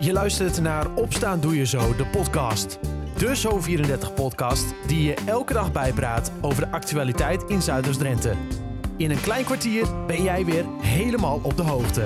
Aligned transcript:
Je 0.00 0.12
luistert 0.12 0.60
naar 0.60 0.94
Opstaan 0.94 1.40
Doe 1.40 1.56
Je 1.56 1.66
Zo, 1.66 1.96
de 1.96 2.06
podcast. 2.06 2.78
De 3.16 3.36
Zo34-podcast 3.36 4.74
die 4.86 5.02
je 5.02 5.14
elke 5.26 5.52
dag 5.52 5.72
bijpraat 5.72 6.32
over 6.40 6.64
de 6.64 6.70
actualiteit 6.70 7.42
in 7.42 7.62
Zuiders-Drenthe. 7.62 8.34
In 8.96 9.10
een 9.10 9.20
klein 9.20 9.44
kwartier 9.44 10.06
ben 10.06 10.22
jij 10.22 10.44
weer 10.44 10.64
helemaal 10.80 11.40
op 11.42 11.56
de 11.56 11.62
hoogte. 11.62 12.00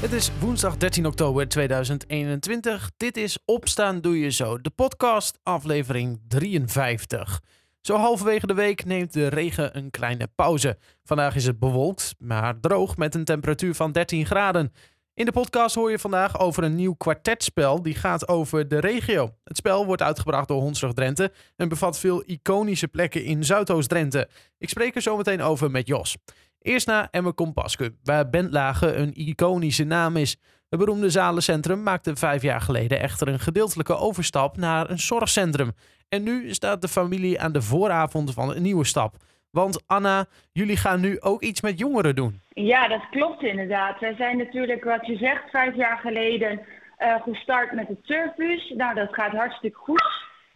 Het 0.00 0.12
is 0.12 0.30
woensdag 0.40 0.76
13 0.76 1.06
oktober 1.06 1.48
2021. 1.48 2.90
Dit 2.96 3.16
is 3.16 3.38
Opstaan 3.44 4.00
Doe 4.00 4.18
Je 4.18 4.30
Zo, 4.30 4.60
de 4.60 4.70
podcast, 4.70 5.38
aflevering 5.42 6.20
53. 6.28 7.40
Zo 7.80 7.96
halverwege 7.96 8.46
de 8.46 8.54
week 8.54 8.84
neemt 8.84 9.12
de 9.12 9.28
regen 9.28 9.76
een 9.76 9.90
kleine 9.90 10.28
pauze. 10.34 10.78
Vandaag 11.02 11.34
is 11.34 11.46
het 11.46 11.58
bewolkt, 11.58 12.14
maar 12.18 12.60
droog 12.60 12.96
met 12.96 13.14
een 13.14 13.24
temperatuur 13.24 13.74
van 13.74 13.92
13 13.92 14.26
graden. 14.26 14.72
In 15.14 15.24
de 15.24 15.32
podcast 15.32 15.74
hoor 15.74 15.90
je 15.90 15.98
vandaag 15.98 16.38
over 16.38 16.62
een 16.62 16.74
nieuw 16.74 16.94
kwartetspel 16.94 17.82
die 17.82 17.94
gaat 17.94 18.28
over 18.28 18.68
de 18.68 18.78
regio. 18.78 19.34
Het 19.44 19.56
spel 19.56 19.86
wordt 19.86 20.02
uitgebracht 20.02 20.48
door 20.48 20.60
Hondsrug 20.60 20.92
Drenthe 20.92 21.32
en 21.56 21.68
bevat 21.68 21.98
veel 21.98 22.22
iconische 22.26 22.88
plekken 22.88 23.24
in 23.24 23.44
Zuidoost-Drenthe. 23.44 24.28
Ik 24.58 24.68
spreek 24.68 24.94
er 24.94 25.02
zo 25.02 25.16
meteen 25.16 25.42
over 25.42 25.70
met 25.70 25.86
Jos. 25.86 26.16
Eerst 26.58 26.86
naar 26.86 27.08
Emme 27.10 27.32
Kompasku, 27.32 27.96
waar 28.02 28.30
Bentlage 28.30 28.94
een 28.94 29.14
iconische 29.14 29.84
naam 29.84 30.16
is. 30.16 30.36
Het 30.68 30.78
beroemde 30.78 31.10
zalencentrum 31.10 31.82
maakte 31.82 32.16
vijf 32.16 32.42
jaar 32.42 32.60
geleden 32.60 33.00
echter 33.00 33.28
een 33.28 33.40
gedeeltelijke 33.40 33.96
overstap 33.96 34.56
naar 34.56 34.90
een 34.90 35.00
zorgcentrum. 35.00 35.72
En 36.08 36.22
nu 36.22 36.54
staat 36.54 36.82
de 36.82 36.88
familie 36.88 37.40
aan 37.40 37.52
de 37.52 37.62
vooravond 37.62 38.32
van 38.32 38.54
een 38.54 38.62
nieuwe 38.62 38.84
stap. 38.84 39.16
Want 39.54 39.82
Anna, 39.86 40.24
jullie 40.52 40.76
gaan 40.76 41.00
nu 41.00 41.20
ook 41.20 41.42
iets 41.42 41.60
met 41.60 41.78
jongeren 41.78 42.14
doen. 42.14 42.40
Ja, 42.54 42.88
dat 42.88 43.02
klopt 43.10 43.42
inderdaad. 43.42 44.00
Wij 44.00 44.14
zijn 44.14 44.36
natuurlijk, 44.36 44.84
wat 44.84 45.06
je 45.06 45.16
zegt, 45.16 45.50
vijf 45.50 45.74
jaar 45.76 45.98
geleden 45.98 46.60
uh, 46.98 47.14
gestart 47.22 47.72
met 47.72 47.86
de 47.88 47.96
Turfbus. 48.02 48.72
Nou, 48.76 48.94
dat 48.94 49.08
gaat 49.14 49.32
hartstikke 49.32 49.78
goed. 49.78 50.04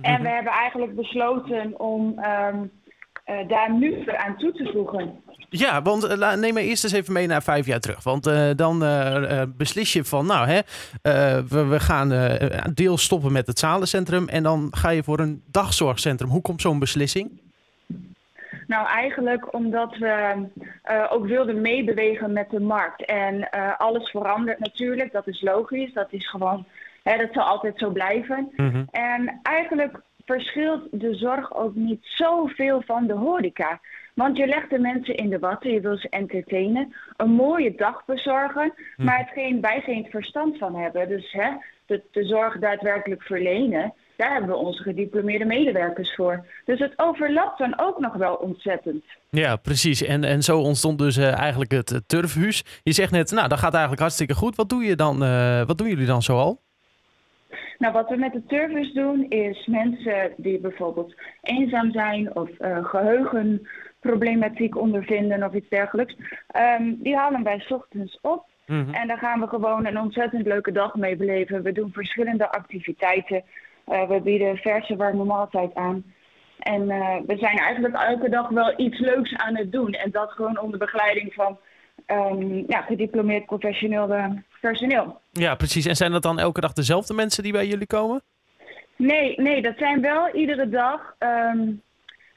En 0.01 0.13
Mhm. 0.13 0.23
we 0.23 0.29
hebben 0.29 0.53
eigenlijk 0.53 0.95
besloten 0.97 1.81
om 1.81 2.19
ehm, 2.19 2.57
uh, 3.27 3.49
daar 3.49 3.73
nu 3.73 3.91
weer 4.05 4.17
aan 4.17 4.37
toe 4.37 4.53
te 4.53 4.71
voegen. 4.73 5.21
Ja, 5.51 5.83
want 5.83 6.05
uh, 6.05 6.17
la- 6.17 6.35
neem 6.35 6.55
me 6.55 6.61
eerst 6.63 6.85
eens 6.85 6.93
even 6.93 7.13
mee 7.13 7.27
naar 7.27 7.43
vijf 7.43 7.67
jaar 7.67 7.81
terug. 7.81 8.03
Want 8.03 8.27
uh, 8.27 8.51
dan 8.57 8.79
beslis 9.57 9.93
je 9.93 10.05
van, 10.05 10.27
nou 10.27 10.47
hè, 10.49 10.61
we, 11.49 11.65
we, 11.65 11.81
gaan 11.81 12.09
deels 12.75 13.03
stoppen 13.03 13.33
met 13.33 13.47
het 13.47 13.59
zalencentrum 13.59 14.29
en 14.29 14.43
dan 14.43 14.69
ga 14.71 14.91
je 14.91 15.03
voor 15.03 15.19
een 15.21 15.43
dagzorgcentrum. 15.47 16.29
Hoe 16.31 16.41
komt 16.43 16.61
zo'n 16.61 16.79
beslissing? 16.79 17.41
Nou, 18.69 18.87
eigenlijk 18.87 19.55
omdat 19.55 19.97
we 19.97 20.47
uh, 20.91 21.07
ook 21.11 21.27
wilden 21.27 21.61
meebewegen 21.61 22.33
met 22.33 22.51
de 22.51 22.61
markt. 22.61 23.05
En 23.05 23.35
uh, 23.35 23.79
alles 23.79 24.11
verandert 24.11 24.59
natuurlijk, 24.59 25.13
dat 25.13 25.27
is 25.27 25.43
logisch. 25.43 25.93
Dat 25.93 26.13
is 26.13 26.29
gewoon, 26.29 26.65
hè, 27.03 27.17
dat 27.17 27.33
zal 27.33 27.43
altijd 27.43 27.79
zo 27.79 27.91
blijven. 27.91 28.53
Mhm. 28.57 28.85
En 28.91 29.39
eigenlijk 29.43 30.01
verschilt 30.25 31.01
de 31.01 31.15
zorg 31.15 31.55
ook 31.55 31.75
niet 31.75 32.01
zoveel 32.03 32.83
van 32.87 33.07
de 33.07 33.13
horeca. 33.13 33.81
Want 34.15 34.37
je 34.37 34.47
legt 34.47 34.71
de 34.71 34.79
mensen 34.79 35.17
in 35.17 35.31
de 35.31 35.39
watten, 35.39 35.73
je 35.73 35.81
wil 35.81 35.97
ze 35.97 36.09
entertainen, 36.09 36.95
een 37.17 37.31
mooie 37.31 37.75
dag 37.75 38.05
bezorgen, 38.05 38.73
Mhm. 38.75 39.07
maar 39.07 39.19
hetgeen 39.19 39.61
wij 39.61 39.81
geen 39.81 40.07
verstand 40.11 40.59
van 40.59 40.75
hebben. 40.75 41.09
Dus 41.09 41.33
hè, 41.33 41.51
de, 41.87 42.03
de 42.11 42.25
zorg 42.25 42.59
daadwerkelijk 42.59 43.23
verlenen, 43.23 43.95
daar 44.19 44.33
hebben 44.33 44.51
we 44.51 44.57
onze 44.57 44.83
gediplomeerde 44.83 45.45
medewerkers 45.45 46.15
voor. 46.15 46.45
Dus 46.65 46.79
het 46.79 46.93
overlapt 46.97 47.59
dan 47.59 47.79
ook 47.79 47.99
nog 47.99 48.15
wel 48.15 48.35
ontzettend. 48.35 49.05
Ja, 49.31 49.57
precies. 49.57 50.03
En, 50.03 50.25
en 50.25 50.43
zo 50.43 50.59
ontstond 50.59 50.99
dus 50.99 51.17
uh, 51.17 51.39
eigenlijk 51.39 51.71
het 51.71 51.91
uh, 51.91 51.99
turfhuis. 52.07 52.65
Je 52.83 52.93
zegt 52.93 53.13
net, 53.13 53.31
nou, 53.31 53.49
dat 53.49 53.59
gaat 53.59 53.73
eigenlijk 53.73 54.01
hartstikke 54.01 54.35
goed. 54.35 54.57
Wat, 54.57 54.69
doe 54.69 54.85
je 54.85 54.97
dan, 54.97 55.23
uh, 55.23 55.63
wat 55.67 55.79
doen 55.79 55.89
jullie 55.89 56.07
dan 56.07 56.23
zoal? 56.23 56.61
Nou, 57.79 57.93
wat 57.93 58.09
we 58.09 58.17
met 58.17 58.33
de 58.33 58.47
turfhuis 58.47 58.93
doen 58.93 59.27
is 59.29 59.67
mensen 59.67 60.33
die 60.37 60.61
bijvoorbeeld 60.61 61.15
eenzaam 61.43 61.93
zijn 61.93 62.37
of 62.37 62.49
uh, 62.59 62.85
geheugenproblematiek 62.85 64.77
ondervinden 64.77 65.43
of 65.43 65.55
iets 65.55 65.69
dergelijks, 65.69 66.17
um, 66.79 66.99
die 67.03 67.17
halen 67.17 67.43
wij 67.43 67.59
's 67.59 67.71
ochtends 67.71 68.19
op. 68.23 68.47
Mhm. 68.67 68.79
Mm 68.79 68.85
-hmm. 68.85 68.95
En 68.95 69.09
daar 69.09 69.19
gaan 69.19 69.41
we 69.41 69.47
gewoon 69.47 69.87
een 69.87 70.01
ontzettend 70.01 70.47
leuke 70.47 70.73
dag 70.73 70.95
mee 70.95 71.17
beleven. 71.17 71.63
We 71.63 71.73
doen 71.73 71.93
verschillende 71.93 72.51
activiteiten. 72.51 73.43
Uh, 73.91 74.09
we 74.09 74.21
bieden 74.21 74.57
verse 74.57 74.97
warme 74.97 75.25
maaltijd 75.25 75.75
aan. 75.75 76.05
En 76.59 76.83
uh, 76.83 77.17
we 77.27 77.37
zijn 77.37 77.59
eigenlijk 77.59 77.95
elke 77.95 78.29
dag 78.29 78.49
wel 78.49 78.73
iets 78.77 78.99
leuks 78.99 79.37
aan 79.37 79.57
het 79.57 79.73
doen. 79.73 79.93
En 79.93 80.11
dat 80.11 80.31
gewoon 80.31 80.61
onder 80.61 80.79
begeleiding 80.79 81.35
van 81.35 81.59
um, 82.07 82.65
ja, 82.67 82.81
gediplomeerd 82.81 83.47
professioneel 83.47 84.15
uh, 84.15 84.27
personeel. 84.61 85.21
Ja, 85.33 85.55
precies. 85.55 85.87
En 85.87 85.97
zijn 85.97 86.13
dat 86.13 86.23
dan 86.23 86.39
elke 86.39 86.61
dag 86.61 86.73
dezelfde 86.73 87.15
mensen 87.15 87.43
die 87.43 87.53
bij 87.53 87.67
jullie 87.67 87.87
komen? 87.87 88.23
Nee, 88.97 89.41
nee 89.41 89.63
dat 89.63 89.75
zijn 89.77 90.01
wel 90.01 90.35
iedere 90.35 90.69
dag. 90.69 91.15
Um, 91.19 91.83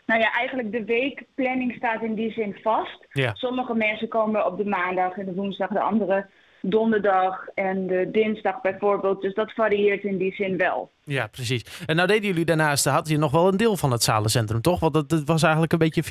nou 0.06 0.22
ja, 0.22 0.34
eigenlijk 0.34 0.72
de 0.72 0.86
weekplanning 0.86 1.74
staat 1.74 2.02
in 2.02 2.14
die 2.14 2.32
zin 2.32 2.58
vast. 2.62 3.08
Ja. 3.12 3.34
Sommige 3.34 3.74
mensen 3.74 4.08
komen 4.08 4.46
op 4.46 4.58
de 4.58 4.66
maandag 4.66 5.18
en 5.18 5.26
de 5.26 5.34
woensdag, 5.34 5.70
de 5.70 5.80
andere 5.80 6.30
donderdag 6.62 7.48
en 7.54 7.88
de 7.88 8.10
dinsdag 8.12 8.62
bijvoorbeeld. 8.62 9.22
Dus 9.22 9.34
dat 9.34 9.52
varieert 9.52 10.04
in 10.04 10.18
die 10.18 10.34
zin 10.34 10.58
wel. 10.58 10.92
Ja, 11.04 11.28
precies. 11.28 11.84
En 11.86 11.96
nou 11.96 12.08
deden 12.08 12.28
jullie 12.28 12.46
daarnaast, 12.46 12.86
had 12.86 13.08
je 13.08 13.18
nog 13.18 13.32
wel 13.32 13.48
een 13.48 13.58
deel 13.58 13.78
van 13.78 13.92
het 13.92 14.04
zalencentrum, 14.04 14.62
toch? 14.62 14.80
Want 14.80 14.94
dat, 14.94 15.10
dat 15.10 15.24
was 15.26 15.44
eigenlijk 15.44 15.74
een 15.74 15.80
beetje 15.80 16.04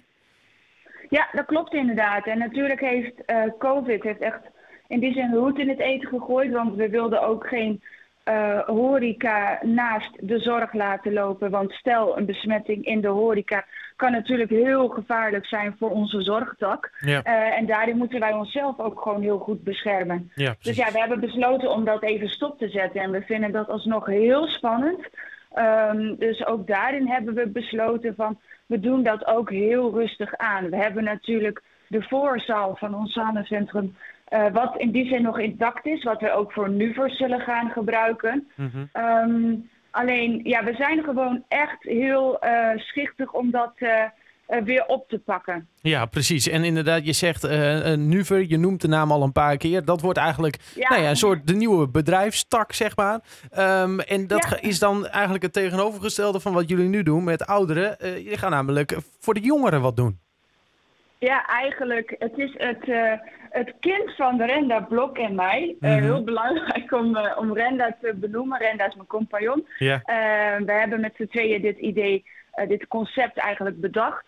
50-50? 0.00 0.06
Ja, 1.08 1.28
dat 1.32 1.46
klopt 1.46 1.74
inderdaad. 1.74 2.26
En 2.26 2.38
natuurlijk 2.38 2.80
heeft 2.80 3.14
uh, 3.26 3.42
COVID 3.58 4.02
heeft 4.02 4.20
echt 4.20 4.40
in 4.88 5.00
die 5.00 5.12
zin 5.12 5.34
roet 5.34 5.58
in 5.58 5.68
het 5.68 5.80
eten 5.80 6.08
gegooid. 6.08 6.52
Want 6.52 6.74
we 6.74 6.88
wilden 6.88 7.22
ook 7.22 7.46
geen 7.46 7.82
uh, 8.28 8.58
horeca 8.58 9.58
naast 9.62 10.28
de 10.28 10.38
zorg 10.38 10.72
laten 10.72 11.12
lopen. 11.12 11.50
Want 11.50 11.72
stel, 11.72 12.18
een 12.18 12.26
besmetting 12.26 12.84
in 12.84 13.00
de 13.00 13.08
horeca 13.08 13.64
kan 13.96 14.12
natuurlijk 14.12 14.50
heel 14.50 14.88
gevaarlijk 14.88 15.46
zijn 15.46 15.76
voor 15.78 15.90
onze 15.90 16.22
zorgtak. 16.22 16.90
Ja. 16.98 17.20
Uh, 17.26 17.58
en 17.58 17.66
daarin 17.66 17.96
moeten 17.96 18.20
wij 18.20 18.32
onszelf 18.32 18.78
ook 18.78 19.00
gewoon 19.00 19.22
heel 19.22 19.38
goed 19.38 19.62
beschermen. 19.62 20.30
Ja, 20.34 20.54
dus 20.60 20.76
ja, 20.76 20.92
we 20.92 20.98
hebben 20.98 21.20
besloten 21.20 21.70
om 21.70 21.84
dat 21.84 22.02
even 22.02 22.28
stop 22.28 22.58
te 22.58 22.68
zetten. 22.68 23.00
En 23.00 23.10
we 23.10 23.22
vinden 23.22 23.52
dat 23.52 23.68
alsnog 23.68 24.06
heel 24.06 24.46
spannend. 24.46 25.08
Um, 25.54 26.16
dus 26.18 26.46
ook 26.46 26.66
daarin 26.66 27.08
hebben 27.08 27.34
we 27.34 27.48
besloten 27.48 28.14
van, 28.14 28.38
we 28.66 28.80
doen 28.80 29.02
dat 29.02 29.26
ook 29.26 29.50
heel 29.50 29.92
rustig 29.94 30.36
aan. 30.36 30.70
We 30.70 30.76
hebben 30.76 31.04
natuurlijk 31.04 31.62
de 31.88 32.02
voorzaal 32.02 32.76
van 32.76 32.94
ons 32.94 33.12
zalencentrum, 33.12 33.96
uh, 34.32 34.46
wat 34.52 34.76
in 34.78 34.90
die 34.90 35.06
zin 35.06 35.22
nog 35.22 35.38
intact 35.38 35.86
is, 35.86 36.02
wat 36.02 36.20
we 36.20 36.32
ook 36.32 36.52
voor 36.52 36.70
nu 36.70 36.94
voor 36.94 37.10
zullen 37.10 37.40
gaan 37.40 37.70
gebruiken. 37.70 38.48
Mm 38.54 38.70
-hmm. 38.72 39.04
um, 39.04 39.70
alleen, 39.90 40.40
ja, 40.44 40.64
we 40.64 40.74
zijn 40.74 41.02
gewoon 41.02 41.44
echt 41.48 41.82
heel 41.82 42.38
uh, 42.44 42.68
schichtig 42.76 43.32
om 43.32 43.50
dat 43.50 43.72
uh, 43.78 43.90
uh, 44.48 44.62
weer 44.62 44.84
op 44.86 45.08
te 45.08 45.18
pakken. 45.18 45.68
Ja, 45.80 46.06
precies. 46.06 46.48
En 46.48 46.64
inderdaad, 46.64 47.06
je 47.06 47.12
zegt 47.12 47.42
Nuver, 47.96 48.48
je 48.48 48.58
noemt 48.58 48.80
de 48.80 48.88
naam 48.88 49.12
al 49.12 49.22
een 49.22 49.32
paar 49.32 49.56
keer. 49.56 49.84
Dat 49.84 50.00
wordt 50.00 50.18
eigenlijk 50.18 50.56
ja. 50.74 50.88
Nou 50.88 51.02
ja, 51.02 51.08
een 51.08 51.16
soort 51.16 51.46
de 51.46 51.54
nieuwe 51.54 51.88
bedrijfstak, 51.88 52.72
zeg 52.72 52.96
maar. 52.96 53.20
Um, 53.58 54.00
en 54.00 54.26
dat 54.26 54.46
Ja. 54.50 54.68
is 54.68 54.78
dan 54.78 55.06
eigenlijk 55.06 55.42
het 55.42 55.52
tegenovergestelde 55.52 56.40
van 56.40 56.52
wat 56.52 56.68
jullie 56.68 56.88
nu 56.88 57.02
doen 57.02 57.24
met 57.24 57.46
ouderen. 57.46 57.96
Je 58.24 58.36
gaat 58.36 58.50
namelijk 58.50 58.96
voor 59.18 59.34
de 59.34 59.40
jongeren 59.40 59.80
wat 59.80 59.96
doen. 59.96 60.18
Ja, 61.18 61.46
eigenlijk. 61.46 62.14
Het 62.18 62.38
is 62.38 62.54
het, 62.56 62.88
uh, 62.88 63.12
het 63.50 63.74
kind 63.80 64.14
van 64.16 64.42
Renda 64.42 64.80
Blok 64.80 65.18
en 65.18 65.34
mij. 65.34 65.76
Uh, 65.80 65.90
Mhm. 65.90 66.02
Heel 66.02 66.24
belangrijk 66.24 66.92
om, 66.92 67.16
uh, 67.16 67.36
om 67.38 67.54
Renda 67.54 67.96
te 68.00 68.14
benoemen. 68.14 68.58
Renda 68.58 68.86
is 68.86 68.94
mijn 68.94 69.06
compagnon. 69.06 69.66
Ja. 69.78 70.02
We 70.64 70.72
hebben 70.72 71.00
met 71.00 71.14
z'n 71.16 71.26
tweeën 71.26 71.62
dit 71.62 71.78
idee, 71.78 72.24
dit 72.68 72.88
concept 72.88 73.38
eigenlijk 73.38 73.80
bedacht. 73.80 74.24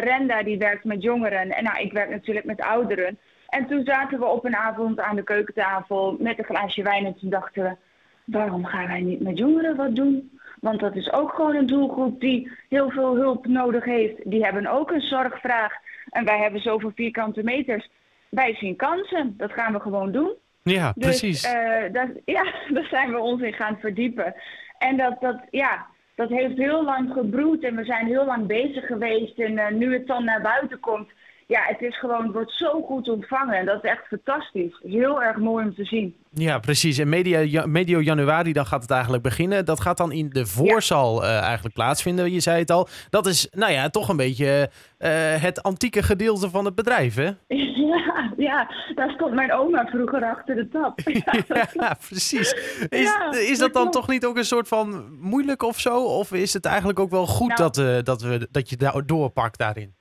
Renda 0.00 0.42
die 0.42 0.58
werkt 0.58 0.84
met 0.84 1.02
jongeren 1.02 1.50
en 1.50 1.64
nou, 1.64 1.78
ik 1.78 1.92
werk 1.92 2.10
natuurlijk 2.10 2.46
met 2.46 2.60
ouderen. 2.60 3.18
En 3.48 3.66
toen 3.66 3.84
zaten 3.84 4.18
we 4.18 4.24
op 4.24 4.44
een 4.44 4.56
avond 4.56 5.00
aan 5.00 5.16
de 5.16 5.22
keukentafel 5.22 6.16
met 6.18 6.38
een 6.38 6.44
glaasje 6.44 6.82
wijn 6.82 7.04
en 7.06 7.14
toen 7.14 7.30
dachten 7.30 7.62
we... 7.62 7.76
waarom 8.24 8.64
gaan 8.64 8.86
wij 8.86 9.00
niet 9.00 9.20
met 9.20 9.38
jongeren 9.38 9.76
wat 9.76 9.96
doen? 9.96 10.38
Want 10.60 10.80
dat 10.80 10.96
is 10.96 11.12
ook 11.12 11.30
gewoon 11.34 11.54
een 11.54 11.66
doelgroep 11.66 12.20
die 12.20 12.50
heel 12.68 12.90
veel 12.90 13.16
hulp 13.16 13.46
nodig 13.46 13.84
heeft. 13.84 14.30
Die 14.30 14.44
hebben 14.44 14.66
ook 14.66 14.90
een 14.90 15.00
zorgvraag. 15.00 15.72
En 16.14 16.24
wij 16.24 16.38
hebben 16.38 16.60
zoveel 16.60 16.92
vierkante 16.94 17.42
meters. 17.42 17.88
Wij 18.28 18.54
zien 18.54 18.76
kansen. 18.76 19.34
Dat 19.36 19.52
gaan 19.52 19.72
we 19.72 19.80
gewoon 19.80 20.12
doen. 20.12 20.32
Ja, 20.62 20.92
Dus 20.96 21.06
precies. 21.06 21.54
uh, 21.54 21.92
dat, 21.92 22.08
ja, 22.24 22.44
daar 22.74 22.86
zijn 22.90 23.10
we 23.10 23.18
ons 23.18 23.42
in 23.42 23.52
gaan 23.52 23.78
verdiepen. 23.80 24.34
En 24.78 24.96
dat, 24.96 25.20
dat, 25.20 25.40
ja, 25.50 25.86
dat 26.14 26.28
heeft 26.28 26.56
heel 26.56 26.84
lang 26.84 27.12
gebroed 27.12 27.64
en 27.64 27.76
we 27.76 27.84
zijn 27.84 28.06
heel 28.06 28.24
lang 28.24 28.46
bezig 28.46 28.86
geweest. 28.86 29.38
En 29.38 29.52
uh, 29.52 29.68
nu 29.68 29.92
het 29.92 30.06
dan 30.06 30.24
naar 30.24 30.42
buiten 30.42 30.80
komt, 30.80 31.08
ja, 31.46 31.60
het 31.64 31.80
is 31.80 31.98
gewoon, 31.98 32.22
het 32.22 32.32
wordt 32.32 32.52
zo 32.52 32.82
goed 32.82 33.08
ontvangen. 33.08 33.54
En 33.54 33.66
dat 33.66 33.84
is 33.84 33.90
echt 33.90 34.06
fantastisch. 34.06 34.80
Heel 34.82 35.22
erg 35.22 35.36
mooi 35.36 35.64
om 35.64 35.74
te 35.74 35.84
zien. 35.84 36.16
Ja, 36.30 36.58
precies. 36.58 36.98
En 36.98 37.08
media, 37.08 37.38
ja, 37.38 37.66
medio 37.66 38.00
januari 38.00 38.52
dan 38.52 38.66
gaat 38.66 38.82
het 38.82 38.90
eigenlijk 38.90 39.22
beginnen. 39.22 39.64
Dat 39.64 39.80
gaat 39.80 39.96
dan 39.96 40.12
in 40.12 40.28
de 40.30 40.46
voorzaal 40.46 41.22
uh, 41.22 41.40
eigenlijk 41.40 41.74
plaatsvinden. 41.74 42.32
Je 42.32 42.40
zei 42.40 42.58
het 42.58 42.70
al. 42.70 42.88
Dat 43.10 43.26
is, 43.26 43.48
nou 43.50 43.72
ja, 43.72 43.88
toch 43.88 44.08
een 44.08 44.16
beetje 44.16 44.70
uh, 44.98 45.10
het 45.42 45.62
antieke 45.62 46.02
gedeelte 46.02 46.50
van 46.50 46.64
het 46.64 46.74
bedrijf, 46.74 47.14
hè? 47.14 47.30
Ja, 47.84 48.32
Ja, 48.36 48.70
daar 48.94 49.10
stond 49.10 49.34
mijn 49.34 49.52
oma 49.52 49.86
vroeger 49.86 50.24
achter 50.24 50.54
de 50.54 50.68
tap. 50.68 51.00
Ja, 51.82 51.96
precies. 52.08 52.52
Is, 52.88 53.14
is 53.48 53.58
dat 53.58 53.72
dan 53.72 53.90
toch 53.90 54.08
niet 54.08 54.24
ook 54.24 54.36
een 54.36 54.44
soort 54.44 54.68
van 54.68 55.16
moeilijk 55.20 55.62
of 55.62 55.80
zo? 55.80 56.04
Of 56.04 56.32
is 56.32 56.52
het 56.52 56.64
eigenlijk 56.64 56.98
ook 56.98 57.10
wel 57.10 57.26
goed 57.26 57.48
Nou- 57.48 57.60
dat, 57.60 57.78
eh, 57.78 58.02
dat, 58.02 58.22
we, 58.22 58.48
dat 58.50 58.70
je 58.70 58.76
daar 58.76 59.06
doorpakt 59.06 59.58
daarin? 59.58 59.94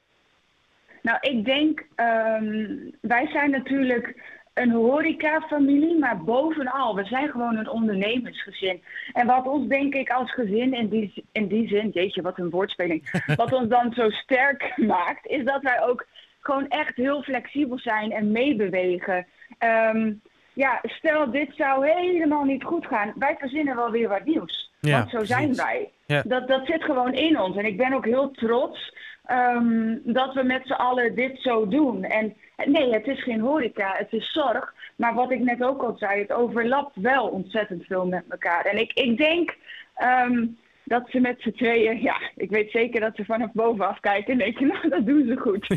Nou, 1.03 1.17
ik 1.21 1.45
denk, 1.45 1.85
ehm, 1.95 2.75
wij 3.01 3.27
zijn 3.27 3.51
natuurlijk 3.51 4.15
een 4.53 4.71
horecafamilie, 4.71 5.99
maar 5.99 6.23
bovenal, 6.23 6.95
we 6.95 7.03
zijn 7.03 7.29
gewoon 7.29 7.57
een 7.57 7.69
ondernemersgezin. 7.69 8.83
En 9.13 9.27
wat 9.27 9.47
ons 9.47 9.67
denk 9.67 9.93
ik 9.93 10.09
als 10.09 10.33
gezin 10.33 10.73
in 10.73 10.87
die, 10.87 11.25
in 11.31 11.47
die 11.47 11.67
zin, 11.67 11.89
jeetje, 11.89 12.21
wat 12.21 12.39
een 12.39 12.49
woordspeling, 12.49 13.21
wat 13.35 13.53
ons 13.53 13.67
dan 13.67 13.93
zo 13.93 14.09
sterk 14.09 14.73
maakt, 14.95 15.27
is 15.27 15.45
dat 15.45 15.61
wij 15.61 15.81
ook 15.81 16.05
gewoon 16.39 16.67
echt 16.67 16.95
heel 16.95 17.23
flexibel 17.23 17.79
zijn 17.79 18.11
en 18.11 18.31
meebewegen. 18.31 19.27
Ehm, 19.57 20.13
ja, 20.53 20.79
stel 20.83 21.31
dit 21.31 21.49
zou 21.55 21.87
helemaal 21.89 22.43
niet 22.43 22.63
goed 22.63 22.85
gaan, 22.85 23.13
wij 23.15 23.35
verzinnen 23.39 23.75
wel 23.75 23.91
weer 23.91 24.09
wat 24.09 24.25
nieuws. 24.25 24.71
Ja, 24.79 24.97
Want 24.97 25.09
zo 25.09 25.23
zijn 25.23 25.55
wij. 25.55 25.89
Ja. 26.05 26.21
Dat, 26.25 26.47
dat 26.47 26.65
zit 26.65 26.83
gewoon 26.83 27.13
in 27.13 27.39
ons. 27.39 27.57
En 27.57 27.65
ik 27.65 27.77
ben 27.77 27.93
ook 27.93 28.05
heel 28.05 28.31
trots 28.31 28.93
ehm, 29.23 29.97
dat 30.03 30.33
we 30.33 30.43
met 30.43 30.61
z'n 30.65 30.71
allen 30.73 31.15
dit 31.15 31.41
zo 31.41 31.67
doen. 31.67 32.03
En 32.03 32.33
nee, 32.65 32.93
het 32.93 33.07
is 33.07 33.23
geen 33.23 33.39
horeca, 33.39 33.93
het 33.97 34.13
is 34.13 34.31
zorg. 34.31 34.73
Maar 34.95 35.13
wat 35.13 35.31
ik 35.31 35.39
net 35.39 35.63
ook 35.63 35.81
al 35.81 35.95
zei, 35.97 36.21
het 36.21 36.31
overlapt 36.31 36.95
wel 36.95 37.27
ontzettend 37.27 37.85
veel 37.85 38.05
met 38.07 38.23
elkaar. 38.29 38.65
En 38.65 38.77
ik, 38.79 38.93
ik 38.93 39.17
denk 39.17 39.55
ehm, 39.95 40.45
dat 40.85 41.03
ze 41.09 41.19
met 41.19 41.41
z'n 41.41 41.51
tweeën, 41.51 42.01
ja, 42.01 42.15
ik 42.35 42.49
weet 42.49 42.71
zeker 42.71 42.99
dat 43.01 43.15
ze 43.15 43.25
vanaf 43.25 43.51
bovenaf 43.53 43.99
kijken 43.99 44.31
en 44.33 44.37
denken, 44.39 44.67
nou, 44.73 44.89
dat 44.89 45.05
doen 45.05 45.25
ze 45.27 45.37
goed. 45.37 45.67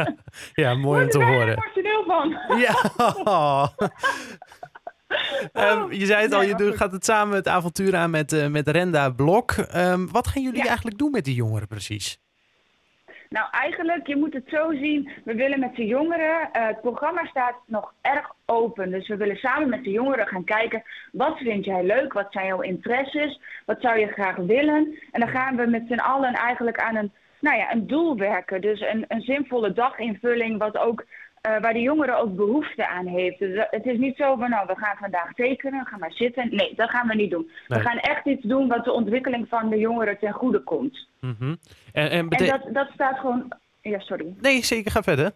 Ja, 0.54 0.74
mooi 0.74 1.02
om 1.02 1.08
te 1.10 1.18
Daar 1.18 1.32
horen. 1.32 1.48
emotioneel 1.62 2.04
van. 2.06 2.38
Ja. 2.64 2.74
Ehm, 5.52 5.92
je 5.92 6.06
zei 6.06 6.22
het 6.22 6.32
al, 6.32 6.42
je 6.42 6.72
gaat 6.76 6.92
het 6.92 7.04
samen 7.04 7.34
het 7.36 7.48
avontuur 7.48 7.96
aan 7.96 8.10
met, 8.10 8.32
eh, 8.32 8.46
met 8.48 8.68
Renda 8.68 9.10
Blok. 9.10 9.54
Wat 10.12 10.26
gaan 10.26 10.42
jullie 10.42 10.62
Ja. 10.62 10.66
eigenlijk 10.66 10.98
doen 10.98 11.10
met 11.10 11.24
die 11.24 11.34
jongeren 11.34 11.68
precies? 11.68 12.18
Nou, 13.28 13.46
eigenlijk, 13.50 14.06
je 14.06 14.16
moet 14.16 14.32
het 14.32 14.48
zo 14.48 14.72
zien. 14.72 15.10
We 15.24 15.34
willen 15.34 15.60
met 15.60 15.76
de 15.76 15.86
jongeren, 15.86 16.52
eh, 16.52 16.66
het 16.66 16.80
programma 16.80 17.24
staat 17.24 17.54
nog 17.66 17.94
erg 18.00 18.32
open. 18.44 18.90
Dus 18.90 19.08
we 19.08 19.16
willen 19.16 19.36
samen 19.36 19.68
met 19.68 19.84
de 19.84 19.90
jongeren 19.90 20.26
gaan 20.26 20.44
kijken, 20.44 20.82
wat 21.12 21.38
vind 21.38 21.64
jij 21.64 21.84
leuk? 21.84 22.12
Wat 22.12 22.32
zijn 22.32 22.46
jouw 22.46 22.60
interesses? 22.60 23.40
Wat 23.66 23.80
zou 23.80 23.98
je 23.98 24.06
graag 24.06 24.36
willen? 24.36 24.98
En 25.12 25.20
dan 25.20 25.28
gaan 25.28 25.56
we 25.56 25.66
met 25.66 25.84
z'n 25.88 25.98
allen 25.98 26.34
eigenlijk 26.34 26.78
aan 26.78 26.96
een, 26.96 27.12
nou 27.40 27.56
ja, 27.56 27.72
een 27.72 27.86
doel 27.86 28.16
werken. 28.16 28.60
Dus 28.60 28.80
een, 28.80 29.04
een 29.08 29.20
zinvolle 29.20 29.72
daginvulling, 29.72 30.58
wat 30.58 30.76
ook, 30.78 31.04
eh, 31.46 31.60
waar 31.60 31.72
de 31.72 31.80
jongere 31.80 32.14
ook 32.16 32.36
behoefte 32.36 32.88
aan 32.88 33.06
heeft. 33.06 33.38
Dus 33.38 33.54
dat- 33.56 33.66
het 33.70 33.86
is 33.86 33.98
niet 33.98 34.16
zo 34.16 34.36
van, 34.36 34.50
nou, 34.50 34.66
we 34.66 34.76
gaan 34.76 34.96
vandaag 34.96 35.32
tekenen, 35.34 35.86
ga 35.86 35.96
maar 35.96 36.12
zitten. 36.12 36.48
Nee, 36.56 36.72
dat 36.76 36.90
gaan 36.90 37.08
we 37.08 37.14
niet 37.14 37.30
doen. 37.30 37.50
Nee. 37.68 37.78
We 37.78 37.84
gaan 37.84 37.98
echt 37.98 38.26
iets 38.26 38.42
doen 38.42 38.68
wat 38.68 38.84
de 38.84 38.92
ontwikkeling 38.92 39.48
van 39.48 39.68
de 39.70 39.78
jongeren 39.78 40.18
ten 40.18 40.32
goede 40.32 40.60
komt. 40.62 41.08
Mhm. 41.20 41.54
En, 41.92 42.10
en 42.10 42.28
En 42.28 42.46
dat, 42.46 42.62
dat 42.72 42.88
staat 42.94 43.18
gewoon... 43.18 43.52
Ja, 43.82 43.98
sorry. 43.98 44.34
Nee, 44.40 44.64
zeker, 44.64 44.90
ga 44.90 45.02
verder. 45.02 45.32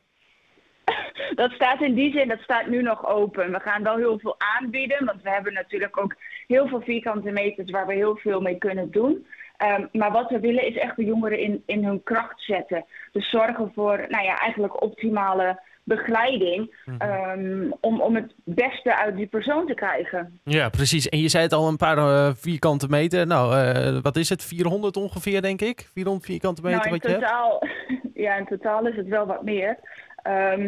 Dat 1.34 1.50
staat 1.50 1.80
in 1.80 1.94
die 1.94 2.12
zin, 2.12 2.28
dat 2.28 2.40
staat 2.40 2.66
nu 2.66 2.82
nog 2.82 3.06
open. 3.06 3.52
We 3.52 3.60
gaan 3.60 3.82
wel 3.82 3.96
heel 3.96 4.18
veel 4.18 4.34
aanbieden, 4.38 5.04
want 5.04 5.22
we 5.22 5.30
hebben 5.30 5.52
natuurlijk 5.52 5.98
ook 6.00 6.16
heel 6.46 6.68
veel 6.68 6.80
vierkante 6.80 7.30
meters 7.30 7.70
waar 7.70 7.86
we 7.86 7.94
heel 7.94 8.16
veel 8.16 8.40
mee 8.40 8.58
kunnen 8.58 8.90
doen. 8.90 9.26
Ehm, 9.56 9.86
maar 9.92 10.12
wat 10.12 10.30
we 10.30 10.40
willen 10.40 10.66
is 10.66 10.76
echt 10.76 10.96
de 10.96 11.04
jongeren 11.04 11.38
in, 11.38 11.62
in 11.66 11.84
hun 11.84 12.02
kracht 12.02 12.40
zetten. 12.42 12.84
Dus 13.12 13.30
zorgen 13.30 13.72
voor, 13.74 14.04
nou 14.08 14.24
ja, 14.24 14.38
eigenlijk 14.38 14.82
optimale 14.82 15.60
begeleiding 15.84 16.76
ehm, 16.98 17.70
om, 17.80 18.00
om 18.00 18.14
het 18.14 18.34
beste 18.44 18.96
uit 18.96 19.16
die 19.16 19.26
persoon 19.26 19.66
te 19.66 19.74
krijgen. 19.74 20.40
Ja, 20.44 20.68
precies. 20.68 21.08
En 21.08 21.18
je 21.18 21.28
zei 21.28 21.42
het 21.42 21.52
al, 21.52 21.68
een 21.68 21.76
paar 21.76 21.98
eh, 21.98 22.30
vierkante 22.34 22.88
meter. 22.88 23.26
Nou, 23.26 23.56
eh, 23.56 23.98
wat 24.02 24.16
is 24.16 24.28
het? 24.28 24.44
400 24.44 24.96
ongeveer, 24.96 25.42
denk 25.42 25.60
ik? 25.60 25.88
400 25.92 26.26
vierkante 26.26 26.62
meter 26.62 26.78
nou, 26.78 26.94
in 26.94 27.00
wat 27.00 27.10
je 27.10 27.16
hebt? 27.16 27.22
totaal, 27.22 27.62
ja, 28.24 28.36
in 28.36 28.46
totaal 28.46 28.86
is 28.86 28.96
het 28.96 29.08
wel 29.08 29.26
wat 29.26 29.42
meer. 29.42 29.78
Ehm, 30.22 30.62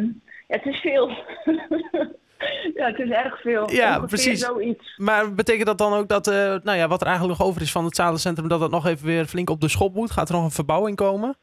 ja, 0.47 0.56
het 0.56 0.67
is 0.67 0.81
veel. 0.81 1.09
ja, 2.79 2.87
het 2.87 2.99
is 2.99 3.11
erg 3.11 3.41
veel. 3.41 3.70
Ja, 3.70 3.88
Ongeveer 3.88 4.09
precies. 4.09 4.41
Zoiets. 4.41 4.94
Maar 4.97 5.35
betekent 5.35 5.67
dat 5.67 5.79
dan 5.79 5.93
ook 5.93 6.09
dat, 6.09 6.26
eh, 6.26 6.35
nou 6.62 6.79
ja, 6.79 6.88
wat 6.88 7.00
er 7.00 7.06
eigenlijk 7.06 7.38
nog 7.38 7.49
over 7.49 7.62
is 7.62 7.73
van 7.73 7.85
het 7.85 7.97
zalencentrum, 7.97 8.49
dat 8.49 8.61
dat 8.61 8.70
nog 8.70 8.87
even 8.87 9.06
weer 9.06 9.25
flink 9.25 9.50
op 9.50 9.61
de 9.61 9.69
schop 9.69 9.94
moet? 9.94 10.11
Gaat 10.11 10.29
er 10.29 10.35
nog 10.35 10.44
een 10.44 10.50
verbouwing 10.50 10.97
komen? 10.97 11.37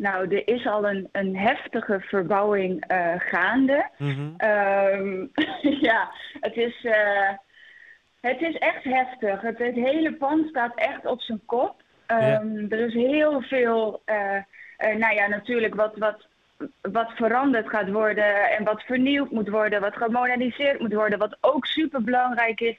Nou, 0.00 0.34
er 0.36 0.48
is 0.48 0.66
al 0.66 0.88
een, 0.88 1.08
een 1.12 1.36
heftige 1.36 2.00
verbouwing 2.00 2.84
eh, 2.86 3.14
gaande. 3.18 3.88
Ehm, 4.36 5.26
ja, 5.88 6.10
het 6.40 6.56
is, 6.56 6.84
eh, 6.84 7.30
het 8.20 8.40
is 8.40 8.58
echt 8.58 8.84
heftig. 8.84 9.40
Het, 9.40 9.58
het 9.58 9.74
hele 9.74 10.12
pand 10.12 10.48
staat 10.48 10.74
echt 10.74 11.06
op 11.06 11.20
zijn 11.20 11.40
kop. 11.46 11.82
Ehm, 12.06 12.66
Er 12.68 12.78
is 12.86 12.94
heel 12.94 13.40
veel, 13.40 14.02
eh, 14.04 14.36
nou 14.76 15.14
ja, 15.14 15.26
natuurlijk 15.26 15.74
wat, 15.74 15.96
wat, 15.98 16.26
wat 16.80 17.10
veranderd 17.14 17.68
gaat 17.68 17.90
worden 17.90 18.50
en 18.50 18.64
wat 18.64 18.82
vernieuwd 18.82 19.30
moet 19.30 19.48
worden, 19.48 19.80
wat 19.80 19.96
gemoderniseerd 19.96 20.80
moet 20.80 20.94
worden, 20.94 21.18
wat 21.18 21.36
ook 21.40 21.66
super 21.66 22.02
belangrijk 22.02 22.60
is. 22.60 22.78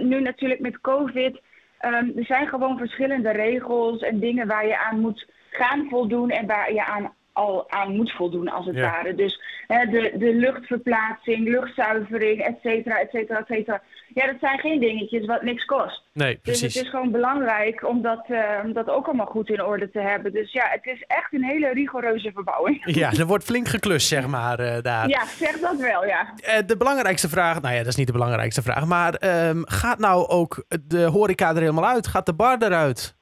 Nu 0.00 0.20
natuurlijk 0.20 0.60
met 0.60 0.80
COVID. 0.80 1.40
ehm, 1.78 2.10
er 2.16 2.24
zijn 2.24 2.48
gewoon 2.48 2.78
verschillende 2.78 3.30
regels 3.30 4.02
en 4.02 4.18
dingen 4.20 4.46
waar 4.46 4.66
je 4.66 4.78
aan 4.78 5.00
moet 5.00 5.26
gaan 5.52 5.86
voldoen 5.90 6.30
en 6.30 6.46
waar 6.46 6.72
je 6.72 6.84
aan 6.84 7.12
al 7.34 7.70
aan 7.70 7.96
moet 7.96 8.12
voldoen 8.12 8.48
als 8.48 8.66
het 8.66 8.74
Ja. 8.76 8.82
ware. 8.90 9.14
Dus 9.14 9.40
hè, 9.66 9.86
de, 9.86 10.12
de 10.18 10.34
luchtverplaatsing, 10.34 11.48
luchtzuivering, 11.48 12.40
et 12.42 12.56
cetera, 12.62 13.00
et 13.00 13.10
cetera, 13.10 13.38
et 13.38 13.46
cetera. 13.46 13.82
Ja, 14.14 14.26
dat 14.26 14.36
zijn 14.40 14.58
geen 14.58 14.80
dingetjes 14.80 15.26
wat 15.26 15.42
niks 15.42 15.64
kost. 15.64 16.02
Nee, 16.12 16.32
Dus 16.32 16.40
precies. 16.42 16.74
het 16.74 16.84
is 16.84 16.90
gewoon 16.90 17.10
belangrijk 17.10 17.88
om 17.88 18.02
dat, 18.02 18.24
eh, 18.28 18.40
om 18.64 18.72
dat 18.72 18.88
ook 18.88 19.06
allemaal 19.06 19.26
goed 19.26 19.48
in 19.48 19.62
orde 19.64 19.90
te 19.90 19.98
hebben. 20.00 20.32
Dus 20.32 20.52
ja, 20.52 20.66
het 20.70 20.84
is 20.86 21.04
echt 21.06 21.32
een 21.32 21.44
hele 21.44 21.72
rigoureuze 21.72 22.30
verbouwing. 22.34 22.82
Ja, 23.02 23.10
er 23.12 23.26
wordt 23.26 23.44
flink 23.44 23.68
geklust, 23.68 24.08
zeg 24.08 24.26
maar, 24.26 24.58
eh, 24.58 24.82
daar. 24.82 25.08
Ja, 25.08 25.24
zeg 25.26 25.58
dat 25.60 25.76
wel, 25.76 26.06
ja. 26.06 26.34
Eh, 26.42 26.58
de 26.66 26.76
belangrijkste 26.76 27.28
vraag, 27.28 27.60
nou 27.62 27.72
ja, 27.74 27.78
dat 27.80 27.88
is 27.88 27.96
niet 27.96 28.06
de 28.06 28.12
belangrijkste 28.12 28.62
vraag, 28.62 28.84
maar 28.86 29.14
ehm, 29.14 29.62
gaat 29.64 29.98
nou 29.98 30.28
ook 30.28 30.64
de 30.86 31.04
horeca 31.04 31.48
er 31.50 31.56
helemaal 31.60 31.86
uit? 31.88 32.06
Gaat 32.06 32.26
de 32.26 32.34
bar 32.34 32.56
eruit? 32.62 33.20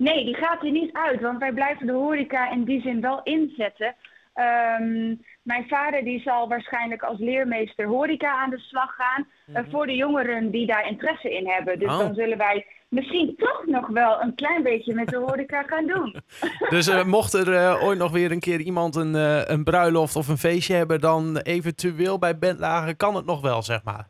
Nee, 0.00 0.24
die 0.24 0.34
gaat 0.34 0.62
er 0.62 0.70
niet 0.70 0.92
uit, 0.92 1.20
want 1.20 1.38
wij 1.38 1.52
blijven 1.52 1.86
de 1.86 1.92
horeca 1.92 2.50
in 2.50 2.64
die 2.64 2.80
zin 2.80 3.00
wel 3.00 3.20
inzetten. 3.22 3.94
Ehm, 4.34 5.14
mijn 5.42 5.68
vader 5.68 6.04
die 6.04 6.20
zal 6.20 6.48
waarschijnlijk 6.48 7.02
als 7.02 7.18
leermeester 7.18 7.86
horeca 7.86 8.32
aan 8.32 8.50
de 8.50 8.58
slag 8.58 8.94
gaan 8.94 9.28
eh, 9.52 9.62
voor 9.70 9.86
de 9.86 9.94
jongeren 9.96 10.50
die 10.50 10.66
daar 10.66 10.88
interesse 10.88 11.36
in 11.36 11.48
hebben. 11.48 11.78
Dus 11.78 11.88
Oh. 11.92 11.98
dan 11.98 12.14
zullen 12.14 12.38
wij 12.38 12.66
misschien 12.88 13.34
toch 13.36 13.62
nog 13.66 13.86
wel 13.88 14.22
een 14.22 14.34
klein 14.34 14.62
beetje 14.62 14.94
met 14.94 15.08
de 15.08 15.16
horeca 15.16 15.62
gaan 15.62 15.86
doen. 15.86 16.14
Dus 16.68 16.88
eh, 16.88 17.04
mocht 17.04 17.32
er 17.32 17.54
eh, 17.54 17.84
ooit 17.84 17.98
nog 17.98 18.12
weer 18.12 18.30
een 18.30 18.40
keer 18.40 18.60
iemand 18.60 18.96
een, 18.96 19.14
een 19.52 19.64
bruiloft 19.64 20.16
of 20.16 20.28
een 20.28 20.38
feestje 20.38 20.74
hebben, 20.74 21.00
dan 21.00 21.36
eventueel 21.36 22.18
bij 22.18 22.38
Bentlagen 22.38 22.96
kan 22.96 23.14
het 23.14 23.26
nog 23.26 23.40
wel, 23.40 23.62
zeg 23.62 23.84
maar. 23.84 24.08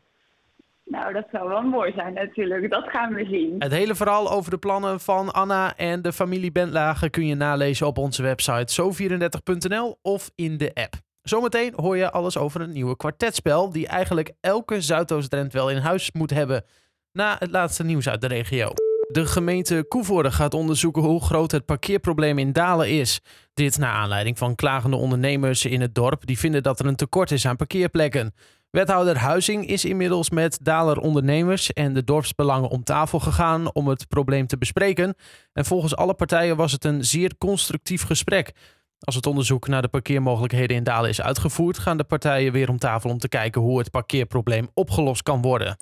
Nou, 0.91 1.13
dat 1.13 1.25
zou 1.31 1.49
wel 1.49 1.61
mooi 1.61 1.91
zijn 1.95 2.13
natuurlijk. 2.13 2.69
Dat 2.69 2.89
gaan 2.89 3.13
we 3.13 3.25
zien. 3.25 3.55
Het 3.59 3.71
hele 3.71 3.95
verhaal 3.95 4.31
over 4.31 4.51
de 4.51 4.57
plannen 4.57 4.99
van 4.99 5.31
Anna 5.31 5.77
en 5.77 6.01
de 6.01 6.13
familie 6.13 6.51
Bentlagen 6.51 7.09
kun 7.09 7.25
je 7.25 7.35
nalezen 7.35 7.87
op 7.87 7.97
onze 7.97 8.21
website 8.21 8.81
zo34.nl 8.81 9.97
of 10.01 10.31
in 10.35 10.57
de 10.57 10.71
app. 10.73 10.93
Zometeen 11.21 11.73
hoor 11.75 11.97
je 11.97 12.11
alles 12.11 12.37
over 12.37 12.61
een 12.61 12.71
nieuwe 12.71 12.97
kwartetspel 12.97 13.69
die 13.69 13.87
eigenlijk 13.87 14.31
elke 14.39 14.81
Zuidoost-Drent 14.81 15.53
wel 15.53 15.69
in 15.69 15.77
huis 15.77 16.11
moet 16.11 16.29
hebben. 16.29 16.63
Na 17.11 17.35
het 17.39 17.51
laatste 17.51 17.83
nieuws 17.83 18.09
uit 18.09 18.21
de 18.21 18.27
regio. 18.27 18.69
De 19.07 19.25
gemeente 19.25 19.85
Koevoorde 19.87 20.31
gaat 20.31 20.53
onderzoeken 20.53 21.01
hoe 21.01 21.21
groot 21.21 21.51
het 21.51 21.65
parkeerprobleem 21.65 22.37
in 22.37 22.51
Dalen 22.51 22.89
is. 22.89 23.21
Dit 23.53 23.77
naar 23.77 23.93
aanleiding 23.93 24.37
van 24.37 24.55
klagende 24.55 24.97
ondernemers 24.97 25.65
in 25.65 25.81
het 25.81 25.95
dorp 25.95 26.25
die 26.25 26.39
vinden 26.39 26.63
dat 26.63 26.79
er 26.79 26.85
een 26.85 26.95
tekort 26.95 27.31
is 27.31 27.47
aan 27.47 27.55
parkeerplekken. 27.55 28.33
Wethouder 28.71 29.17
Huizing 29.17 29.67
is 29.67 29.85
inmiddels 29.85 30.29
met 30.29 30.59
Daler 30.61 30.97
ondernemers 30.97 31.73
en 31.73 31.93
de 31.93 32.03
dorpsbelangen 32.03 32.69
om 32.69 32.83
tafel 32.83 33.19
gegaan 33.19 33.73
om 33.73 33.87
het 33.87 34.07
probleem 34.07 34.47
te 34.47 34.57
bespreken. 34.57 35.15
En 35.53 35.65
volgens 35.65 35.95
alle 35.95 36.13
partijen 36.13 36.55
was 36.55 36.71
het 36.71 36.85
een 36.85 37.05
zeer 37.05 37.37
constructief 37.37 38.03
gesprek. 38.03 38.51
Als 38.99 39.15
het 39.15 39.25
onderzoek 39.25 39.67
naar 39.67 39.81
de 39.81 39.87
parkeermogelijkheden 39.87 40.77
in 40.77 40.83
Dalen 40.83 41.09
is 41.09 41.21
uitgevoerd, 41.21 41.79
gaan 41.79 41.97
de 41.97 42.03
partijen 42.03 42.51
weer 42.51 42.69
om 42.69 42.77
tafel 42.77 43.09
om 43.09 43.17
te 43.17 43.27
kijken 43.27 43.61
hoe 43.61 43.77
het 43.79 43.91
parkeerprobleem 43.91 44.69
opgelost 44.73 45.23
kan 45.23 45.41
worden. 45.41 45.77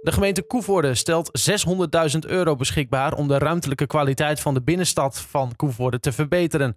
De 0.00 0.12
gemeente 0.12 0.42
Koevoorde 0.42 0.94
stelt 0.94 1.30
600.000 2.14 2.18
euro 2.20 2.56
beschikbaar 2.56 3.14
om 3.14 3.28
de 3.28 3.38
ruimtelijke 3.38 3.86
kwaliteit 3.86 4.40
van 4.40 4.54
de 4.54 4.62
binnenstad 4.62 5.20
van 5.20 5.56
Koevoorde 5.56 6.00
te 6.00 6.12
verbeteren. 6.12 6.76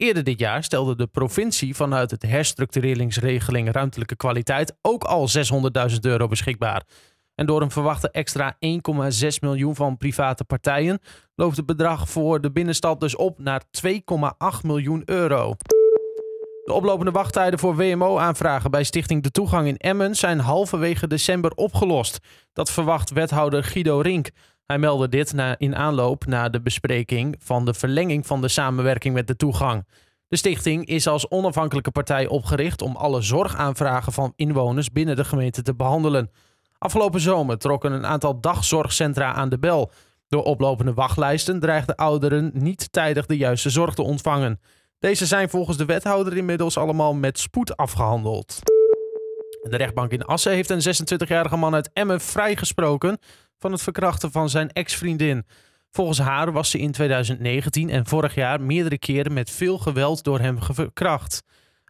Eerder 0.00 0.24
dit 0.24 0.38
jaar 0.38 0.64
stelde 0.64 0.96
de 0.96 1.06
provincie 1.06 1.74
vanuit 1.74 2.10
het 2.10 2.22
herstructureringsregeling 2.22 3.72
ruimtelijke 3.72 4.16
kwaliteit 4.16 4.76
ook 4.82 5.04
al 5.04 5.28
600.000 5.90 5.96
euro 6.00 6.26
beschikbaar. 6.26 6.82
En 7.34 7.46
door 7.46 7.62
een 7.62 7.70
verwachte 7.70 8.10
extra 8.10 8.54
1,6 8.54 8.58
miljoen 9.40 9.74
van 9.74 9.96
private 9.96 10.44
partijen 10.44 10.98
loopt 11.34 11.56
het 11.56 11.66
bedrag 11.66 12.08
voor 12.08 12.40
de 12.40 12.52
binnenstad 12.52 13.00
dus 13.00 13.16
op 13.16 13.38
naar 13.38 13.62
2,8 13.86 13.90
miljoen 14.62 15.02
euro. 15.04 15.54
De 16.64 16.72
oplopende 16.72 17.10
wachttijden 17.10 17.58
voor 17.58 17.76
WMO-aanvragen 17.76 18.70
bij 18.70 18.84
Stichting 18.84 19.22
De 19.22 19.30
Toegang 19.30 19.66
in 19.66 19.76
Emmen 19.76 20.14
zijn 20.14 20.38
halverwege 20.38 21.06
december 21.06 21.52
opgelost. 21.54 22.18
Dat 22.52 22.70
verwacht 22.70 23.10
wethouder 23.10 23.64
Guido 23.64 24.00
Rink. 24.00 24.30
Hij 24.70 24.78
meldde 24.78 25.08
dit 25.08 25.32
na, 25.32 25.54
in 25.58 25.76
aanloop 25.76 26.26
naar 26.26 26.50
de 26.50 26.60
bespreking 26.60 27.36
van 27.38 27.64
de 27.64 27.74
verlenging 27.74 28.26
van 28.26 28.40
de 28.40 28.48
samenwerking 28.48 29.14
met 29.14 29.26
de 29.26 29.36
toegang. 29.36 29.86
De 30.28 30.36
stichting 30.36 30.86
is 30.86 31.06
als 31.06 31.30
onafhankelijke 31.30 31.90
partij 31.90 32.26
opgericht 32.26 32.82
om 32.82 32.96
alle 32.96 33.22
zorgaanvragen 33.22 34.12
van 34.12 34.32
inwoners 34.36 34.92
binnen 34.92 35.16
de 35.16 35.24
gemeente 35.24 35.62
te 35.62 35.74
behandelen. 35.74 36.30
Afgelopen 36.78 37.20
zomer 37.20 37.58
trokken 37.58 37.92
een 37.92 38.06
aantal 38.06 38.40
dagzorgcentra 38.40 39.32
aan 39.32 39.48
de 39.48 39.58
bel. 39.58 39.90
Door 40.28 40.42
oplopende 40.42 40.94
wachtlijsten 40.94 41.60
dreigden 41.60 41.96
ouderen 41.96 42.50
niet 42.54 42.92
tijdig 42.92 43.26
de 43.26 43.36
juiste 43.36 43.70
zorg 43.70 43.94
te 43.94 44.02
ontvangen. 44.02 44.60
Deze 44.98 45.26
zijn 45.26 45.48
volgens 45.48 45.76
de 45.76 45.84
wethouder 45.84 46.36
inmiddels 46.36 46.76
allemaal 46.76 47.14
met 47.14 47.38
spoed 47.38 47.76
afgehandeld. 47.76 48.58
De 49.62 49.76
rechtbank 49.76 50.12
in 50.12 50.24
Assen 50.24 50.52
heeft 50.52 50.70
een 50.70 51.18
26-jarige 51.26 51.56
man 51.56 51.74
uit 51.74 51.90
Emmen 51.92 52.20
vrijgesproken 52.20 53.18
van 53.60 53.72
het 53.72 53.82
verkrachten 53.82 54.30
van 54.30 54.48
zijn 54.48 54.72
ex-vriendin. 54.72 55.46
Volgens 55.90 56.18
haar 56.18 56.52
was 56.52 56.70
ze 56.70 56.78
in 56.78 56.92
2019 56.92 57.90
en 57.90 58.06
vorig 58.06 58.34
jaar 58.34 58.60
meerdere 58.60 58.98
keren 58.98 59.32
met 59.32 59.50
veel 59.50 59.78
geweld 59.78 60.24
door 60.24 60.40
hem 60.40 60.58
verkracht. 60.62 61.42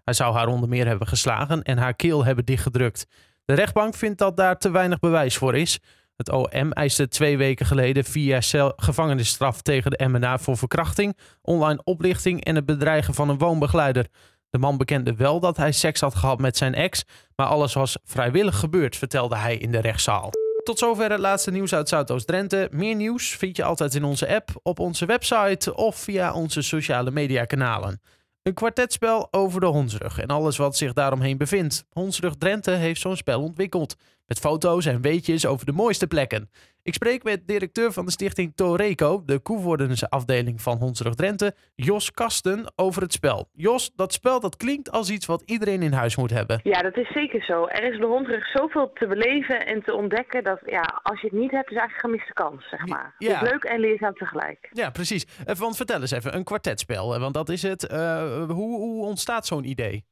Hij 0.05 0.15
zou 0.15 0.35
haar 0.35 0.47
onder 0.47 0.69
meer 0.69 0.87
hebben 0.87 1.09
geslagen 1.09 1.63
en 1.63 1.79
haar 1.79 1.95
keel 1.95 2.25
hebben 2.25 2.45
dichtgedrukt. 2.45 3.07
De 3.45 3.55
rechtbank 3.55 3.95
vindt 3.95 4.19
dat 4.19 4.37
daar 4.37 4.59
te 4.59 4.71
weinig 4.71 4.99
bewijs 4.99 5.37
voor 5.37 5.57
is. 5.57 5.79
Het 6.17 6.31
OM 6.31 6.73
eiste 6.73 7.09
twee 7.09 7.37
weken 7.37 7.67
geleden 7.67 8.05
vier 8.05 8.25
jaar 8.25 8.73
gevangenisstraf 8.77 9.63
tegen 9.63 9.91
de 9.91 10.09
MNA 10.09 10.39
voor 10.39 10.57
verkrachting, 10.57 11.17
online 11.43 11.81
oplichting 11.85 12.45
en 12.45 12.55
het 12.55 12.67
bedreigen 12.67 13.15
van 13.15 13.29
een 13.29 13.39
woonbegeleider. 13.39 14.07
De 14.51 14.59
man 14.59 14.77
bekende 14.77 15.15
wel 15.15 15.41
dat 15.41 15.57
hij 15.57 15.73
seks 15.73 16.01
had 16.01 16.15
gehad 16.15 16.39
met 16.39 16.57
zijn 16.57 16.75
ex, 16.75 17.05
maar 17.37 17.47
alles 17.47 17.75
was 17.75 17.99
vrijwillig 18.05 18.59
gebeurd, 18.59 18.97
vertelde 18.97 19.37
hij 19.37 19.57
in 19.57 19.73
de 19.73 19.81
rechtszaal. 19.81 20.40
Tot 20.63 20.79
zover 20.79 21.11
het 21.11 21.21
laatste 21.21 21.51
nieuws 21.51 21.75
uit 21.75 21.89
Zuidoost-Drenthe. 21.89 22.69
Meer 22.71 22.95
nieuws 22.95 23.29
vind 23.29 23.57
je 23.57 23.65
altijd 23.65 23.95
in 23.95 24.05
onze 24.05 24.29
app, 24.29 24.51
op 24.63 24.79
onze 24.79 25.07
website 25.07 25.75
of 25.75 25.97
via 25.97 26.33
onze 26.33 26.63
sociale 26.63 27.11
mediakanalen. 27.11 28.01
Een 28.43 28.55
kwartetspel 28.55 29.29
over 29.31 29.61
de 29.61 29.67
hondsrug 29.67 30.19
en 30.19 30.27
alles 30.27 30.57
wat 30.57 30.77
zich 30.77 30.93
daaromheen 30.93 31.37
bevindt. 31.37 31.85
Hondsrug 31.91 32.35
Drenthe 32.37 32.71
heeft 32.71 33.01
zo'n 33.01 33.17
spel 33.17 33.43
ontwikkeld. 33.43 33.97
Met 34.31 34.39
foto's 34.39 34.87
en 34.87 35.01
weetjes 35.01 35.47
over 35.47 35.67
de 35.67 35.73
mooiste 35.73 36.07
plekken. 36.07 36.51
Ik 36.83 36.95
spreek 36.95 37.23
met 37.23 37.47
directeur 37.47 37.93
van 37.93 38.05
de 38.05 38.11
stichting 38.11 38.53
Toreco, 38.55 39.23
de 39.25 39.39
koevoordense 39.39 40.11
afdeling 40.11 40.63
van 40.63 40.79
Hondsrug 40.79 41.15
Drenthe, 41.15 41.55
Jos 41.75 42.11
Kasten, 42.11 42.73
over 42.77 43.03
het 43.03 43.13
spel. 43.13 43.49
Jos, 43.53 43.91
dat 43.95 44.13
spel 44.13 44.41
dat 44.41 44.57
klinkt 44.57 44.91
als 44.91 45.11
iets 45.11 45.27
wat 45.27 45.43
iedereen 45.47 45.83
in 45.83 45.93
huis 45.93 46.17
moet 46.17 46.31
hebben. 46.31 46.61
Ja, 46.63 46.83
dat 46.83 46.97
is 46.97 47.13
zeker 47.13 47.45
zo. 47.45 47.67
Er 47.67 47.93
is 47.93 47.99
de 47.99 48.07
Hondsrug 48.07 48.47
zoveel 48.47 48.93
te 48.93 49.07
beleven 49.07 49.67
en 49.67 49.83
te 49.83 49.95
ontdekken 49.95 50.45
dat 50.45 50.61
ja, 50.67 51.01
als 51.03 51.21
je 51.21 51.27
het 51.27 51.37
niet 51.37 51.51
hebt, 51.51 51.71
is 51.71 51.77
eigenlijk 51.77 52.05
een 52.05 52.11
gemiste 52.11 52.33
kans, 52.33 52.69
zeg 52.69 52.87
maar. 52.87 53.15
Ja. 53.19 53.33
Het 53.33 53.43
is 53.43 53.51
leuk 53.51 53.65
en 53.65 53.81
leerzaam 53.81 54.15
tegelijk. 54.15 54.69
Ja, 54.73 54.91
precies. 54.91 55.27
Eh, 55.47 55.55
want 55.55 55.77
vertel 55.77 56.01
eens 56.01 56.11
even, 56.11 56.35
een 56.35 56.45
kwartetspel, 56.45 57.19
want 57.19 57.35
dat 57.35 57.49
is 57.49 57.63
het. 57.63 57.93
Uh, 57.93 58.45
hoe, 58.45 58.77
hoe 58.77 59.05
ontstaat 59.07 59.47
zo'n 59.47 59.65
idee? 59.65 60.05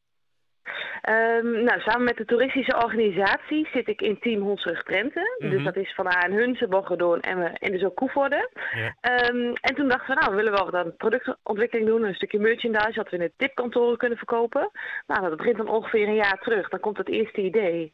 Um, 1.03 1.65
nou, 1.65 1.81
samen 1.81 2.05
met 2.05 2.17
de 2.17 2.25
toeristische 2.25 2.77
organisatie 2.77 3.69
zit 3.73 3.89
ik 3.89 4.01
in 4.01 4.19
team 4.19 4.43
Hondsrug 4.43 4.83
Drenthe. 4.83 5.37
Dus 5.39 5.55
mhm. 5.55 5.65
dat 5.65 5.77
is 5.77 5.95
van 5.95 6.09
aan 6.09 6.33
Hunze, 6.33 6.69
Boggedoorn 6.69 7.21
en, 7.21 7.53
en 7.53 7.73
dus 7.73 7.85
ook 7.85 7.97
Koevoorde. 7.97 8.51
Ja. 8.75 9.29
Um, 9.29 9.53
en 9.53 9.75
toen 9.75 9.89
dachten 9.89 10.15
we, 10.15 10.21
nou, 10.21 10.31
we 10.31 10.37
willen 10.37 10.53
wel 10.53 10.71
wat 10.71 10.75
aan 10.75 10.97
productontwikkeling 10.97 11.89
doen. 11.89 12.05
Een 12.05 12.15
stukje 12.15 12.39
merchandise, 12.39 12.97
wat 12.97 13.11
we 13.11 13.17
in 13.17 13.23
de 13.23 13.33
tipkantoren 13.37 13.99
kunnen 13.99 14.19
verkopen. 14.19 14.71
Nou, 15.07 15.29
dat 15.29 15.37
begint 15.37 15.57
dan 15.57 15.69
ongeveer 15.69 16.09
een 16.09 16.15
jaar 16.15 16.39
terug. 16.39 16.69
Dan 16.69 16.81
komt 16.81 16.97
het 16.97 17.09
eerste 17.09 17.41
idee. 17.41 17.93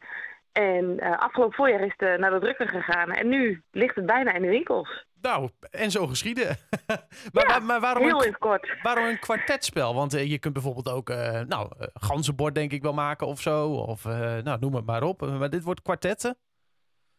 En 0.55 0.97
uh, 0.99 1.19
afgelopen 1.19 1.55
voorjaar 1.55 1.81
is 1.81 1.95
het 1.97 2.21
naar 2.21 2.31
de 2.31 2.41
drukker 2.41 2.69
gegaan. 2.69 3.11
En 3.11 3.29
nu 3.29 3.63
ligt 3.71 3.95
het 3.95 4.07
bijna 4.07 4.33
in 4.33 4.43
de 4.43 4.49
winkels. 4.49 5.05
Nou, 5.21 5.51
en 5.71 5.91
zo 5.91 6.07
geschieden. 6.07 6.57
maar, 7.33 7.49
ja, 7.49 7.59
maar 7.59 7.81
waarom, 7.81 8.03
heel 8.03 8.25
een, 8.25 8.39
kort. 8.39 8.77
waarom 8.83 9.05
een 9.05 9.19
kwartetspel? 9.19 9.95
Want 9.95 10.15
uh, 10.15 10.31
je 10.31 10.39
kunt 10.39 10.55
bijvoorbeeld 10.55 10.89
ook, 10.89 11.11
uh, 11.11 11.41
nou, 11.41 11.71
ganzenbord 11.95 12.55
denk 12.55 12.73
ik 12.73 12.83
wel 12.83 12.93
maken 12.93 13.27
of 13.27 13.41
zo. 13.41 13.69
Of, 13.69 14.05
nou, 14.45 14.59
noem 14.61 14.75
het 14.75 14.87
maar 14.87 15.03
op. 15.03 15.21
Maar 15.21 15.51
dit 15.51 15.63
wordt 15.63 15.83
kwartetten? 15.83 16.37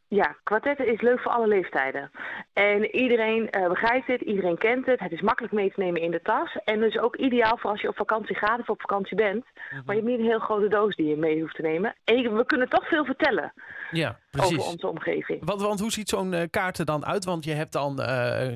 Ja, 0.07 0.35
kwartetten 0.43 0.93
is 0.93 1.01
leuk 1.01 1.19
voor 1.19 1.31
alle 1.31 1.47
leeftijden. 1.47 2.12
En 2.53 2.95
iedereen 2.95 3.50
uh, 3.51 3.67
begrijpt 3.67 4.07
het, 4.07 4.21
iedereen 4.21 4.57
kent 4.57 4.85
het. 4.85 5.00
Het 5.00 5.12
is 5.12 5.21
makkelijk 5.21 5.53
mee 5.53 5.71
te 5.74 5.79
nemen 5.79 6.01
in 6.01 6.12
de 6.12 6.21
tas. 6.21 6.57
En 6.63 6.79
dus 6.79 6.97
ook 6.97 7.15
ideaal 7.15 7.57
voor 7.57 7.69
als 7.69 7.81
je 7.81 7.88
op 7.88 7.95
vakantie 7.95 8.35
gaat 8.35 8.59
of 8.59 8.69
op 8.69 8.81
vakantie 8.81 9.15
bent. 9.15 9.45
Mhm. 9.45 9.81
Maar 9.85 9.95
je 9.95 10.01
hebt 10.01 10.12
niet 10.12 10.19
een 10.19 10.31
heel 10.31 10.39
grote 10.39 10.67
doos 10.67 10.95
die 10.95 11.07
je 11.07 11.17
mee 11.17 11.41
hoeft 11.41 11.55
te 11.55 11.62
nemen. 11.62 11.95
En 12.03 12.35
we 12.35 12.45
kunnen 12.45 12.69
toch 12.69 12.88
veel 12.88 13.05
vertellen 13.05 13.53
ja, 13.91 14.19
precies. 14.31 14.57
over 14.57 14.71
onze 14.71 14.88
omgeving. 14.88 15.45
Want, 15.45 15.62
want 15.62 15.79
hoe 15.79 15.91
ziet 15.91 16.09
zo'n 16.09 16.33
uh, 16.33 16.41
kaart 16.50 16.77
er 16.77 16.85
dan 16.85 17.05
uit? 17.05 17.25
Want 17.25 17.43
je 17.43 17.53
hebt 17.53 17.71
dan, 17.71 18.00
uh, 18.00 18.05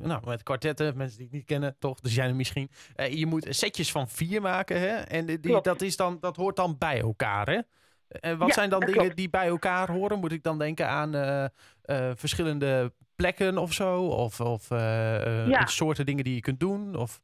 nou, 0.02 0.22
met 0.26 0.44
kwartetten, 0.44 0.98
mensen 0.98 1.18
die 1.18 1.26
het 1.26 1.36
niet 1.36 1.46
kennen, 1.46 1.76
toch, 1.80 2.00
dus 2.00 2.16
jij 2.16 2.34
misschien. 2.34 2.70
je 3.10 3.26
moet 3.26 3.46
setjes 3.50 3.92
van 3.92 4.08
vier 4.08 4.42
maken, 4.42 4.80
hè? 4.80 4.96
En 4.96 5.26
die, 5.26 5.62
dat, 5.62 5.82
is 5.82 5.98
dan, 5.98 6.18
dat 6.20 6.36
hoort 6.36 6.56
dan 6.56 6.76
bij 6.78 7.00
elkaar, 7.00 7.48
hè? 7.50 7.60
En 8.10 8.38
wat 8.38 8.54
zijn 8.54 8.70
dan 8.70 8.80
dingen 8.80 9.16
die 9.16 9.30
bij 9.30 9.48
elkaar 9.48 9.92
horen? 9.92 10.20
Moet 10.20 10.32
ik 10.32 10.44
dan 10.44 10.58
denken 10.58 10.88
aan 10.88 11.16
uh, 11.16 11.46
uh, 11.86 12.12
verschillende 12.16 12.92
plekken 13.16 13.58
of 13.58 13.74
zo? 13.74 14.02
Of, 14.06 14.40
of 14.40 14.68
soorten 15.66 16.06
dingen 16.06 16.24
die 16.24 16.36
je 16.36 16.42
kunt 16.42 16.60
doen? 16.60 16.96
Of... 16.96 17.20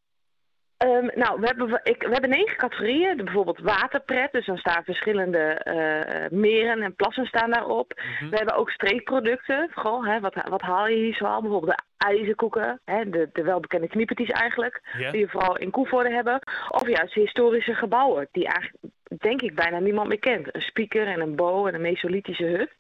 Um, 0.78 1.12
nou, 1.16 1.40
we 1.40 1.46
hebben, 1.46 1.80
ik, 1.84 2.04
we 2.04 2.12
hebben 2.12 2.30
negen 2.30 2.58
categorieën. 2.58 3.18
Bijvoorbeeld 3.18 3.60
waterpret, 3.60 4.32
dus 4.32 4.46
dan 4.46 4.58
staan 4.58 4.84
verschillende 4.84 5.62
uh, 5.64 6.40
meren 6.40 6.82
en 6.82 6.96
plassen 6.96 7.26
staan 7.26 7.52
daarop. 7.52 8.02
Mm 8.20 8.30
We 8.30 8.36
hebben 8.36 8.56
ook 8.56 8.70
streekproducten. 8.70 9.70
Goh, 9.76 10.06
hè, 10.08 10.20
wat, 10.20 10.36
wat 10.50 10.62
haal 10.62 10.88
je 10.88 10.96
hier 10.96 11.16
zoal? 11.16 11.42
Bijvoorbeeld 11.42 11.78
de 11.78 12.06
ijzerkoeken, 12.06 12.82
hè, 12.86 13.10
de, 13.10 13.30
de 13.34 13.44
welbekende 13.44 13.88
kniepertjes 13.88 14.30
eigenlijk. 14.30 14.82
Die 15.12 15.20
je 15.20 15.28
vooral 15.28 15.58
in 15.58 15.72
Koevoorde 15.72 16.12
hebben. 16.12 16.40
Of 16.70 16.88
juist 16.88 17.14
historische 17.14 17.74
gebouwen, 17.74 18.28
die 18.32 18.46
eigenlijk 18.46 18.94
denk 19.18 19.42
ik 19.42 19.56
bijna 19.56 19.80
niemand 19.80 20.08
meer 20.08 20.20
kent. 20.20 20.56
Een 20.56 20.62
speaker 20.62 21.08
en 21.08 21.22
een 21.22 21.36
bow 21.36 21.68
en 21.68 21.74
een 21.74 21.82
mesolithische 21.82 22.46
hut. 22.46 22.72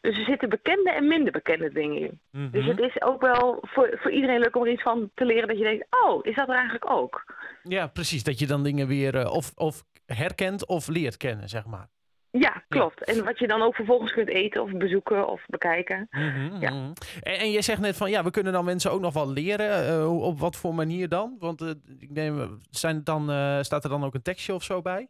Dus 0.00 0.18
er 0.18 0.24
zitten 0.24 0.48
bekende 0.48 0.90
en 0.90 1.08
minder 1.08 1.32
bekende 1.32 1.72
dingen 1.72 2.00
in. 2.00 2.20
Mhm. 2.30 2.50
Dus 2.50 2.66
het 2.66 2.78
is 2.78 3.02
ook 3.02 3.20
wel 3.20 3.58
voor, 3.62 3.98
voor 4.02 4.10
iedereen 4.10 4.40
leuk 4.40 4.56
om 4.56 4.64
er 4.64 4.72
iets 4.72 4.82
van 4.82 5.10
te 5.14 5.24
leren 5.24 5.48
dat 5.48 5.58
je 5.58 5.64
denkt, 5.64 5.86
oh, 6.04 6.26
is 6.26 6.34
dat 6.34 6.48
er 6.48 6.54
eigenlijk 6.54 6.90
ook? 6.90 7.24
Ja, 7.62 7.86
precies. 7.86 8.24
Dat 8.24 8.38
je 8.38 8.46
dan 8.46 8.62
dingen 8.62 8.86
weer 8.86 9.14
uh, 9.14 9.32
of, 9.32 9.52
of 9.54 9.82
herkent 10.06 10.66
of 10.66 10.88
leert 10.88 11.16
kennen, 11.16 11.48
zeg 11.48 11.66
maar. 11.66 11.88
Ja, 12.30 12.64
klopt. 12.68 13.04
En 13.04 13.24
wat 13.24 13.38
je 13.38 13.46
dan 13.46 13.62
ook 13.62 13.74
vervolgens 13.74 14.12
kunt 14.12 14.28
eten 14.28 14.62
of 14.62 14.72
bezoeken 14.72 15.28
of 15.28 15.44
bekijken. 15.46 16.06
Mhm, 16.10 16.60
ja. 16.60 16.70
Mhm. 16.70 16.92
En, 17.20 17.38
en, 17.38 17.50
je 17.50 17.62
zegt 17.62 17.80
net 17.80 17.96
van 17.96 18.10
ja, 18.10 18.24
we 18.24 18.30
kunnen 18.30 18.52
dan 18.52 18.64
mensen 18.64 18.90
ook 18.90 19.00
nog 19.00 19.14
wel 19.14 19.30
leren. 19.30 20.00
Uh, 20.00 20.22
op 20.22 20.38
wat 20.38 20.56
voor 20.56 20.74
manier 20.74 21.08
dan? 21.08 21.36
Want 21.38 21.62
uh, 21.62 21.70
ik 21.98 22.10
neem, 22.10 22.60
zijn 22.70 23.04
dan, 23.04 23.22
staat 23.64 23.84
er 23.84 23.90
dan 23.90 24.04
ook 24.04 24.14
een 24.14 24.22
tekstje 24.22 24.54
of 24.54 24.62
zo 24.62 24.82
bij? 24.82 25.08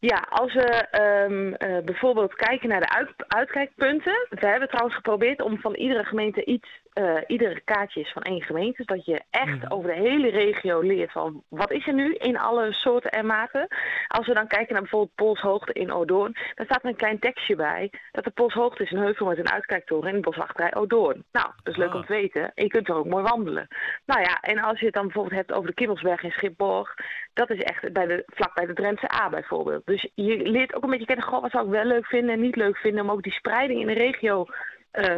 Ja, 0.00 0.26
als 0.28 0.54
we 0.54 0.86
um, 1.28 1.56
bijvoorbeeld 1.84 2.34
kijken 2.34 2.68
naar 2.68 2.80
de 2.80 2.88
uit, 2.88 3.10
uitkijkpunten. 3.16 4.26
We 4.30 4.46
hebben 4.46 4.68
trouwens 4.68 4.96
geprobeerd 4.96 5.40
om 5.40 5.58
van 5.58 5.74
iedere 5.74 6.04
gemeente 6.04 6.44
iets 6.44 6.68
uh, 6.98 7.18
iedere 7.26 7.60
kaartje 7.60 8.00
is 8.00 8.12
van 8.12 8.22
één 8.22 8.42
gemeente. 8.42 8.84
dat 8.84 9.04
je 9.04 9.22
echt 9.30 9.62
mhm. 9.62 9.72
over 9.72 9.90
de 9.90 10.00
hele 10.00 10.28
regio 10.30 10.80
leert 10.80 11.12
van 11.12 11.42
wat 11.48 11.70
is 11.70 11.86
er 11.86 11.94
nu 11.94 12.14
in 12.14 12.38
alle 12.38 12.72
soorten 12.72 13.10
en 13.10 13.26
maten. 13.26 13.66
Als 14.08 14.26
we 14.26 14.34
dan 14.34 14.46
kijken 14.46 14.72
naar 14.72 14.82
bijvoorbeeld 14.82 15.14
Polshoogte 15.14 15.72
in 15.72 15.92
Odoorn, 15.92 16.36
dan 16.54 16.64
staat 16.64 16.82
er 16.82 16.88
een 16.88 16.96
klein 16.96 17.18
tekstje 17.18 17.56
bij 17.56 17.90
dat 18.12 18.24
de 18.24 18.30
Polshoogte 18.30 18.82
is 18.82 18.90
een 18.90 18.98
heuvel 18.98 19.26
met 19.26 19.38
een 19.38 19.50
uitkijktoren 19.50 20.08
in 20.08 20.14
de 20.14 20.20
boswachterij 20.20 20.74
Odoorn. 20.74 21.24
Nou, 21.32 21.46
dat 21.62 21.74
is 21.74 21.76
leuk 21.76 21.94
om 21.94 22.00
ah. 22.00 22.06
te 22.06 22.12
weten. 22.12 22.42
En 22.54 22.64
je 22.64 22.70
kunt 22.70 22.88
er 22.88 22.94
ook 22.94 23.06
mooi 23.06 23.22
wandelen. 23.22 23.68
Nou 24.06 24.20
ja, 24.20 24.40
en 24.40 24.58
als 24.58 24.78
je 24.78 24.84
het 24.84 24.94
dan 24.94 25.04
bijvoorbeeld 25.04 25.34
hebt 25.36 25.52
over 25.52 25.68
de 25.68 25.74
Kimmelsberg 25.74 26.22
in 26.22 26.30
Schipborg, 26.30 26.94
dat 27.32 27.50
is 27.50 27.60
echt 27.60 27.92
bij 27.92 28.06
de, 28.06 28.22
vlak 28.26 28.54
bij 28.54 28.66
de 28.66 28.72
Drentse 28.72 29.12
A 29.12 29.28
bijvoorbeeld. 29.28 29.86
Dus 29.86 30.08
je 30.14 30.36
leert 30.36 30.74
ook 30.74 30.82
een 30.82 30.90
beetje 30.90 31.06
kennen, 31.06 31.24
goh, 31.24 31.40
wat 31.40 31.50
zou 31.50 31.64
ik 31.64 31.72
wel 31.72 31.84
leuk 31.84 32.06
vinden 32.06 32.34
en 32.34 32.40
niet 32.40 32.56
leuk 32.56 32.76
vinden, 32.76 33.02
om 33.02 33.10
ook 33.10 33.22
die 33.22 33.32
spreiding 33.32 33.80
in 33.80 33.86
de 33.86 33.92
regio 33.92 34.46
uh, 34.92 35.16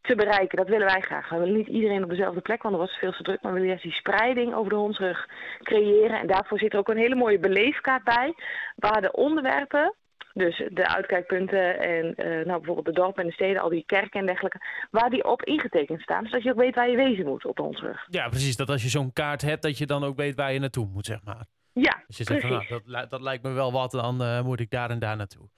te 0.00 0.14
bereiken. 0.14 0.56
Dat 0.56 0.68
willen 0.68 0.86
wij 0.86 1.00
graag. 1.00 1.28
We 1.28 1.38
willen 1.38 1.56
niet 1.56 1.68
iedereen 1.68 2.02
op 2.02 2.10
dezelfde 2.10 2.40
plek, 2.40 2.62
want 2.62 2.74
er 2.74 2.80
was 2.80 2.98
veel 2.98 3.12
te 3.12 3.22
druk. 3.22 3.42
Maar 3.42 3.52
we 3.52 3.58
willen 3.58 3.74
juist 3.74 3.82
die 3.82 4.02
spreiding 4.02 4.54
over 4.54 4.70
de 4.70 4.76
hondsrug 4.76 5.28
creëren. 5.62 6.20
En 6.20 6.26
daarvoor 6.26 6.58
zit 6.58 6.72
er 6.72 6.78
ook 6.78 6.88
een 6.88 6.96
hele 6.96 7.14
mooie 7.14 7.38
beleefkaart 7.38 8.04
bij. 8.04 8.34
Waar 8.76 9.00
de 9.00 9.12
onderwerpen, 9.12 9.94
dus 10.32 10.62
de 10.68 10.88
uitkijkpunten 10.88 11.78
en 11.78 12.04
uh, 12.04 12.24
nou, 12.46 12.58
bijvoorbeeld 12.58 12.86
de 12.86 12.92
dorpen 12.92 13.22
en 13.22 13.28
de 13.28 13.34
steden, 13.34 13.62
al 13.62 13.68
die 13.68 13.84
kerken 13.86 14.20
en 14.20 14.26
dergelijke, 14.26 14.60
waar 14.90 15.10
die 15.10 15.24
op 15.24 15.42
ingetekend 15.44 16.00
staan. 16.00 16.24
Zodat 16.24 16.42
je 16.42 16.50
ook 16.50 16.58
weet 16.58 16.74
waar 16.74 16.90
je 16.90 16.96
wezen 16.96 17.26
moet 17.26 17.44
op 17.44 17.56
de 17.56 17.62
hondsrug. 17.62 18.06
Ja, 18.08 18.28
precies. 18.28 18.56
Dat 18.56 18.68
als 18.68 18.82
je 18.82 18.88
zo'n 18.88 19.12
kaart 19.12 19.42
hebt, 19.42 19.62
dat 19.62 19.78
je 19.78 19.86
dan 19.86 20.04
ook 20.04 20.16
weet 20.16 20.34
waar 20.34 20.52
je 20.52 20.58
naartoe 20.58 20.86
moet, 20.86 21.06
zeg 21.06 21.24
maar. 21.24 21.46
Ja, 21.72 22.02
dus 22.06 22.16
je 22.16 22.24
zegt 22.24 22.40
van, 22.40 22.50
nou, 22.50 22.82
dat, 22.86 23.10
dat 23.10 23.20
lijkt 23.20 23.42
me 23.42 23.50
wel 23.50 23.72
wat, 23.72 23.90
dan 23.90 24.22
uh, 24.22 24.42
moet 24.42 24.60
ik 24.60 24.70
daar 24.70 24.90
en 24.90 24.98
daar 24.98 25.16
naartoe. 25.16 25.48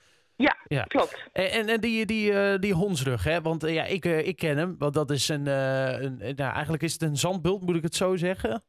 Ja, 0.42 0.56
ja, 0.64 0.82
klopt. 0.82 1.30
En, 1.32 1.68
en 1.68 1.80
die, 1.80 2.06
die, 2.06 2.32
uh, 2.32 2.58
die 2.58 2.74
hondsrug, 2.74 3.24
hè? 3.24 3.40
want 3.40 3.64
uh, 3.64 3.74
ja, 3.74 3.84
ik, 3.84 4.04
uh, 4.04 4.26
ik 4.26 4.36
ken 4.36 4.56
hem. 4.56 4.74
Want 4.78 4.94
dat 4.94 5.10
is 5.10 5.28
een, 5.28 5.46
een 5.46 6.18
nou, 6.18 6.52
eigenlijk 6.52 6.82
is 6.82 6.92
het 6.92 7.02
een 7.02 7.16
zandbult, 7.16 7.62
moet 7.62 7.76
ik 7.76 7.82
het 7.82 7.94
zo 7.94 8.16
zeggen? 8.16 8.64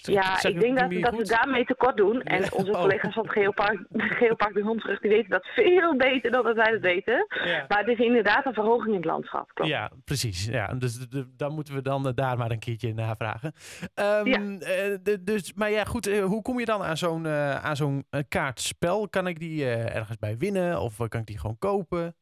Ja, 0.00 0.42
ik 0.44 0.60
denk 0.60 0.78
dat, 0.78 0.90
dat 1.02 1.16
we 1.16 1.24
daarmee 1.24 1.64
tekort 1.64 1.96
doen. 1.96 2.22
En 2.38 2.52
onze 2.52 2.70
Oh. 2.72 2.80
collega's 2.80 3.14
van 3.14 3.22
het 3.22 3.32
Geopark, 3.32 3.78
Geopark 4.18 4.54
de 4.54 4.60
Hondsrug, 4.62 5.00
die 5.00 5.10
weten 5.10 5.30
dat 5.30 5.46
veel 5.46 5.96
beter 5.96 6.30
dan 6.30 6.44
dat 6.44 6.56
wij 6.56 6.70
dat 6.70 6.80
weten. 6.80 7.26
Ja. 7.44 7.64
Maar 7.68 7.78
het 7.78 7.88
is 7.88 7.98
inderdaad 8.06 8.46
een 8.46 8.54
verhoging 8.54 8.88
in 8.88 8.94
het 8.94 9.04
landschap. 9.04 9.50
Klopt. 9.54 9.70
Ja, 9.70 9.90
precies. 10.04 10.44
Ja, 10.46 10.66
dus 10.74 11.06
dan 11.36 11.54
moeten 11.54 11.74
we 11.74 11.82
dan 11.82 12.06
eh, 12.06 12.12
daar 12.14 12.36
maar 12.38 12.50
een 12.50 12.58
keertje 12.58 12.94
navragen. 12.94 13.52
Ehm, 13.94 14.26
Ja. 14.26 14.58
eh, 14.58 15.14
dus, 15.20 15.54
maar 15.54 15.70
ja, 15.70 15.84
goed. 15.84 16.06
eh, 16.06 16.24
hoe 16.24 16.42
kom 16.42 16.58
je 16.58 16.64
dan 16.64 16.82
aan 16.82 16.96
zo'n 16.96 17.26
aan 17.28 17.76
zo'n 17.76 18.04
kaartspel? 18.28 19.08
Kan 19.08 19.26
ik 19.26 19.38
die 19.38 19.66
ergens 19.70 20.18
bij 20.18 20.36
winnen 20.36 20.80
of 20.80 20.96
kan 21.08 21.20
ik 21.20 21.26
die 21.26 21.38
gewoon 21.38 21.58
kopen? 21.58 22.16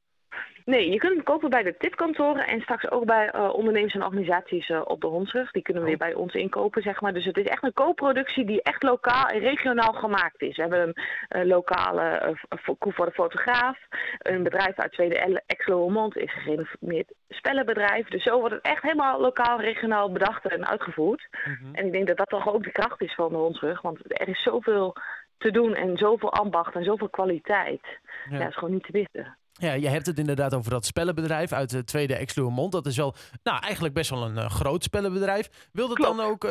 Nee, 0.65 0.91
je 0.91 0.99
kunt 0.99 1.15
hem 1.15 1.23
kopen 1.23 1.51
bij 1.51 1.63
de 1.63 1.77
tipkantoren 1.77 2.47
en 2.47 2.61
straks 2.61 2.91
ook 2.91 3.05
bij 3.05 3.31
eh, 3.31 3.55
ondernemers 3.55 3.95
en 3.95 4.05
organisaties 4.05 4.69
eh, 4.69 4.81
op 4.85 5.01
de 5.01 5.07
Hondsrug. 5.07 5.51
Die 5.51 5.63
kunnen 5.63 5.83
Oh. 5.83 5.89
weer 5.89 5.99
bij 5.99 6.15
ons 6.15 6.35
inkopen, 6.35 6.83
zeg 6.83 7.01
maar. 7.01 7.13
Dus 7.13 7.25
het 7.25 7.37
is 7.37 7.45
echt 7.47 7.63
een 7.63 7.73
co-productie 7.73 8.45
die 8.45 8.63
echt 8.63 8.83
lokaal 8.83 9.27
en 9.27 9.39
regionaal 9.39 9.93
gemaakt 9.93 10.43
is. 10.43 10.57
We 10.57 10.63
hebben 10.63 10.81
een 10.89 10.95
eh, 11.29 11.47
lokale 11.47 12.03
eh, 12.03 12.59
voor 12.79 13.07
de 13.07 13.13
fotograaf. 13.13 13.79
Een 14.19 14.43
bedrijf 14.43 14.77
uit 14.77 14.95
Zweden, 14.95 15.43
Exlo-Mond, 15.47 16.17
is 16.17 16.33
gerenommeerd 16.33 17.13
spellenbedrijf. 17.29 18.09
Dus 18.09 18.23
zo 18.23 18.39
wordt 18.39 18.55
het 18.55 18.65
echt 18.65 18.83
helemaal 18.83 19.21
lokaal, 19.21 19.61
regionaal 19.61 20.13
bedacht 20.13 20.47
en 20.47 20.67
uitgevoerd. 20.67 21.29
Mhm. 21.45 21.75
En 21.75 21.87
ik 21.87 21.93
denk 21.93 22.07
dat 22.07 22.17
dat 22.17 22.29
toch 22.29 22.49
ook 22.49 22.63
de 22.65 22.73
kracht 22.73 23.03
is 23.03 23.15
van 23.15 23.29
de 23.29 23.37
Hondsrug. 23.37 23.83
Want 23.83 23.99
er 24.21 24.29
is 24.29 24.43
zoveel 24.43 24.95
te 25.39 25.51
doen 25.51 25.75
en 25.75 25.97
zoveel 25.97 26.33
ambacht 26.33 26.75
en 26.75 26.85
zoveel 26.85 27.09
kwaliteit. 27.09 27.83
Ja, 28.31 28.39
dat 28.39 28.49
is 28.49 28.57
gewoon 28.57 28.73
niet 28.73 28.85
te 28.85 28.93
missen. 28.93 29.37
Ja, 29.59 29.73
je 29.73 29.89
hebt 29.89 30.07
het 30.07 30.19
inderdaad 30.19 30.55
over 30.55 30.71
dat 30.71 30.87
spellenbedrijf 30.87 31.53
uit 31.53 31.71
de 31.71 31.85
tweede 31.85 32.15
Exluermond. 32.15 32.73
Dat 32.73 32.87
is 32.87 32.97
wel, 32.97 33.15
nou, 33.43 33.61
eigenlijk 33.63 33.95
best 33.95 34.11
wel 34.11 34.25
een 34.25 34.39
eh, 34.39 34.51
groot 34.51 34.83
spellenbedrijf. 34.83 35.69
Wil 35.73 35.89
dat 35.89 35.97
dan 35.97 36.21
ook 36.21 36.45
eh, 36.45 36.51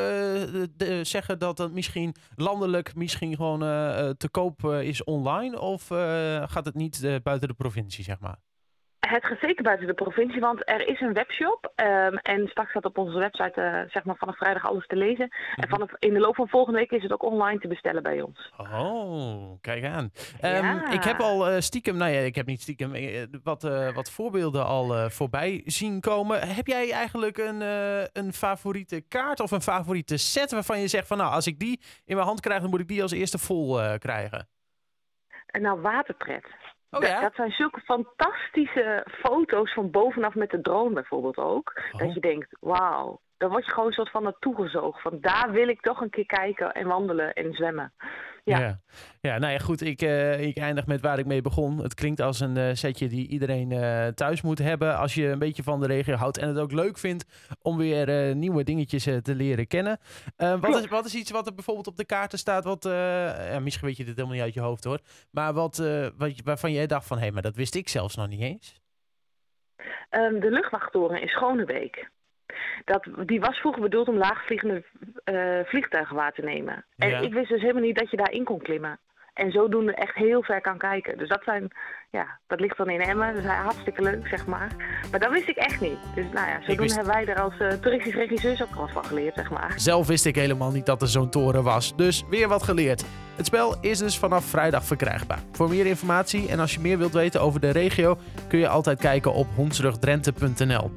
de- 0.76 1.00
zeggen 1.04 1.40
dat 1.40 1.58
dat 1.58 1.72
misschien 1.72 2.16
landelijk 2.36 2.96
misschien 2.96 3.36
gewoon 3.36 3.64
eh, 3.64 4.10
te 4.10 4.30
koop 4.30 4.66
is 4.66 5.04
online? 5.04 5.60
Of 5.60 5.88
gaat 6.50 6.66
het 6.66 6.76
niet 6.76 7.20
buiten 7.24 7.48
de 7.48 7.54
provincie, 7.54 8.04
zeg 8.04 8.20
maar? 8.20 8.38
Het 9.08 9.26
gaat 9.26 9.40
zeker 9.42 9.64
buiten 9.64 9.88
de 9.88 9.94
provincie, 9.94 10.40
want 10.42 10.70
er 10.70 10.88
is 10.88 11.02
een 11.02 11.14
webshop. 11.14 11.72
ehm, 11.76 12.16
en 12.16 12.48
straks 12.48 12.70
staat 12.70 12.86
op 12.86 12.98
onze 12.98 13.18
website 13.20 13.62
eh, 13.62 13.92
zeg 13.92 14.04
maar 14.04 14.16
vanaf 14.16 14.38
vrijdag 14.38 14.66
alles 14.68 14.88
te 14.88 14.96
lezen. 14.96 15.30
En 15.56 15.70
vanaf 15.70 15.92
in 16.00 16.14
de 16.14 16.20
loop 16.20 16.36
van 16.36 16.48
volgende 16.48 16.80
week 16.80 16.92
is 16.92 17.04
het 17.04 17.12
ook 17.14 17.24
online 17.24 17.60
te 17.60 17.68
bestellen 17.68 18.04
bij 18.04 18.22
ons. 18.22 18.52
Oh, 18.58 19.52
kijk 19.62 19.84
aan. 19.86 20.12
Ehm, 20.42 20.54
Ja. 20.66 20.92
Ik 20.92 21.04
heb 21.04 21.20
al 21.20 21.48
eh, 21.50 21.60
stiekem, 21.60 21.98
nou 21.98 22.12
ja, 22.12 22.20
ik 22.20 22.36
heb 22.36 22.46
niet 22.46 22.62
stiekem, 22.62 22.94
eh, 22.94 23.24
wat, 23.44 23.62
wat 23.94 24.10
voorbeelden 24.12 24.66
al 24.66 25.10
voorbij 25.10 25.62
zien 25.66 26.00
komen. 26.00 26.48
Heb 26.48 26.68
jij 26.68 26.92
eigenlijk 26.92 27.38
een, 27.38 27.62
een 28.14 28.34
favoriete 28.34 29.02
kaart 29.02 29.40
of 29.40 29.52
een 29.52 29.62
favoriete 29.62 30.18
set 30.18 30.52
waarvan 30.52 30.80
je 30.80 30.88
zegt 30.88 31.08
van 31.08 31.18
nou, 31.18 31.32
als 31.34 31.48
ik 31.48 31.60
die 31.60 31.80
in 32.06 32.16
mijn 32.16 32.28
hand 32.28 32.40
krijg, 32.40 32.62
dan 32.62 32.70
moet 32.70 32.80
ik 32.80 32.88
die 32.88 33.02
als 33.02 33.12
eerste 33.12 33.38
vol 33.38 33.80
krijgen? 33.98 34.48
En 35.46 35.62
nou, 35.62 35.82
waterpret. 35.82 36.46
Oh 36.96 37.02
Dat- 37.02 37.10
ja? 37.10 37.20
Dat 37.22 37.36
zijn 37.36 37.52
zulke 37.52 37.80
fantastische 37.80 39.06
foto's 39.08 39.74
van 39.74 39.92
bovenaf 39.92 40.36
met 40.36 40.50
de 40.50 40.62
drone 40.62 40.94
bijvoorbeeld 40.94 41.38
ook. 41.38 41.74
Oh. 41.92 42.00
Dat 42.00 42.14
je 42.14 42.20
denkt, 42.20 42.58
wauw. 42.60 43.20
Dan 43.38 43.50
word 43.50 43.66
je 43.66 43.72
gewoon 43.72 43.88
een 43.88 43.94
soort 43.94 44.10
van 44.12 44.24
naartoe 44.24 44.56
gezogen. 44.56 45.02
Van 45.02 45.18
daar 45.22 45.52
wil 45.52 45.68
ik 45.68 45.82
toch 45.82 46.02
een 46.02 46.10
keer 46.10 46.26
kijken 46.26 46.72
en 46.72 46.88
wandelen 46.88 47.34
en 47.34 47.54
zwemmen. 47.54 47.94
Ja. 48.46 48.60
Ja. 48.60 48.80
ja, 49.22 49.38
nou 49.38 49.54
ja, 49.54 49.60
goed. 49.60 49.82
Ik, 49.82 50.02
eh, 50.02 50.42
ik 50.42 50.58
eindig 50.58 50.86
met 50.86 51.02
waar 51.02 51.20
ik 51.20 51.26
mee 51.26 51.42
begon. 51.42 51.78
Het 51.78 51.94
klinkt 51.94 52.22
als 52.22 52.40
een 52.40 52.58
eh, 52.58 52.74
setje 52.74 53.08
die 53.08 53.28
iedereen 53.28 53.72
eh, 53.72 54.08
thuis 54.08 54.42
moet 54.42 54.58
hebben. 54.58 54.98
Als 54.98 55.14
je 55.14 55.28
een 55.28 55.40
beetje 55.40 55.64
van 55.64 55.80
de 55.80 55.88
regio 55.88 56.16
houdt 56.16 56.38
en 56.38 56.48
het 56.48 56.58
ook 56.58 56.72
leuk 56.72 56.98
vindt 56.98 57.26
om 57.62 57.78
weer 57.78 58.36
nieuwe 58.36 58.64
dingetjes 58.64 59.04
te 59.04 59.36
leren 59.36 59.68
kennen. 59.68 60.00
Wat, 60.38 60.80
is, 60.80 60.88
wat 60.88 61.06
is 61.06 61.16
iets 61.16 61.32
wat 61.32 61.48
er 61.48 61.54
bijvoorbeeld 61.54 61.88
op 61.88 61.98
de 61.98 62.06
kaarten 62.06 62.40
staat? 62.40 62.64
Wat, 62.64 62.84
ja, 62.84 63.60
misschien 63.60 63.88
weet 63.88 63.98
je 63.98 64.06
dit 64.06 64.16
helemaal 64.16 64.36
niet 64.36 64.46
uit 64.46 64.54
je 64.54 64.60
hoofd 64.60 64.84
hoor. 64.84 65.00
Maar 65.32 65.54
wat, 65.54 65.78
wat, 66.18 66.42
waarvan 66.44 66.72
jij 66.72 66.88
dacht 66.88 67.08
van 67.08 67.20
hé, 67.20 67.32
maar 67.32 67.42
dat 67.42 67.56
wist 67.56 67.76
ik 67.76 67.90
zelfs 67.90 68.16
nog 68.16 68.28
niet 68.28 68.42
eens. 68.42 68.82
Ehm, 70.10 70.40
de 70.40 70.52
luchtwachttoren 70.52 71.22
in 71.22 71.28
Schonebeek. 71.28 72.10
Dat, 72.86 73.08
die 73.26 73.40
was 73.40 73.58
vroeger 73.58 73.82
bedoeld 73.82 74.08
om 74.08 74.18
laagvliegende 74.18 74.84
eh, 75.24 75.60
vliegtuigen 75.66 76.16
waar 76.16 76.32
te 76.34 76.42
nemen. 76.42 76.86
En 76.98 77.10
Ja. 77.10 77.20
ik 77.20 77.34
wist 77.34 77.50
dus 77.50 77.62
helemaal 77.62 77.82
niet 77.84 77.98
dat 78.00 78.10
je 78.12 78.18
daarin 78.18 78.44
kon 78.44 78.60
klimmen. 78.62 79.00
En 79.34 79.52
zodoende 79.52 79.94
echt 79.96 80.16
heel 80.16 80.44
ver 80.44 80.62
kan 80.62 80.78
kijken. 80.78 81.18
Dus 81.18 81.30
dat 81.30 81.42
zijn, 81.44 81.68
ja, 82.10 82.40
dat 82.48 82.60
ligt 82.60 82.78
dan 82.78 82.90
in 82.90 83.02
Emmen. 83.02 83.34
Dat 83.36 83.44
is 83.44 83.50
hartstikke 83.50 84.02
leuk, 84.02 84.28
zeg 84.28 84.46
maar. 84.48 84.70
Maar 85.12 85.20
dat 85.20 85.32
wist 85.32 85.48
ik 85.48 85.56
echt 85.58 85.82
niet. 85.82 85.98
Dus 86.16 86.26
nou 86.34 86.48
ja, 86.48 86.60
zodoende 86.60 86.82
wist- 86.82 86.96
hebben 86.96 87.14
wij 87.14 87.26
er 87.26 87.42
als 87.42 87.54
toeristisch 87.82 88.14
regisseurs 88.14 88.64
ook 88.64 88.76
wat 88.76 88.92
van 88.92 89.06
geleerd, 89.06 89.36
zeg 89.36 89.50
maar. 89.52 89.74
Zelf 89.76 90.08
wist 90.08 90.26
ik 90.26 90.36
helemaal 90.36 90.72
niet 90.72 90.86
dat 90.86 91.02
er 91.02 91.08
zo'n 91.08 91.30
toren 91.30 91.64
was. 91.64 91.96
Dus 91.96 92.24
weer 92.30 92.48
wat 92.48 92.64
geleerd. 92.64 93.06
Het 93.36 93.46
spel 93.46 93.76
is 93.82 93.98
dus 94.00 94.18
vanaf 94.20 94.46
vrijdag 94.46 94.84
verkrijgbaar. 94.84 95.40
Voor 95.52 95.70
meer 95.70 95.86
informatie 95.86 96.50
en 96.50 96.60
als 96.60 96.74
je 96.74 96.80
meer 96.80 96.98
wilt 96.98 97.14
weten 97.14 97.42
over 97.42 97.60
de 97.60 97.70
regio, 97.72 98.18
kun 98.48 98.60
je 98.60 98.68
altijd 98.68 99.00
kijken 99.00 99.34
op 99.34 99.48
hondsrugdrenthe.nl. 99.56 100.92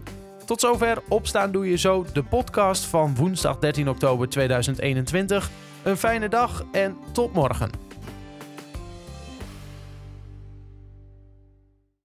Tot 0.48 0.60
zover 0.60 1.02
Opstaan 1.08 1.52
Doe 1.52 1.70
Je 1.70 1.76
Zo, 1.76 2.04
de 2.12 2.22
podcast 2.22 2.84
van 2.84 3.14
woensdag 3.14 3.58
13 3.58 3.88
oktober 3.88 4.28
2021. 4.28 5.50
Een 5.82 5.96
fijne 5.96 6.28
dag 6.28 6.64
en 6.72 6.96
tot 7.12 7.32
morgen. 7.32 7.87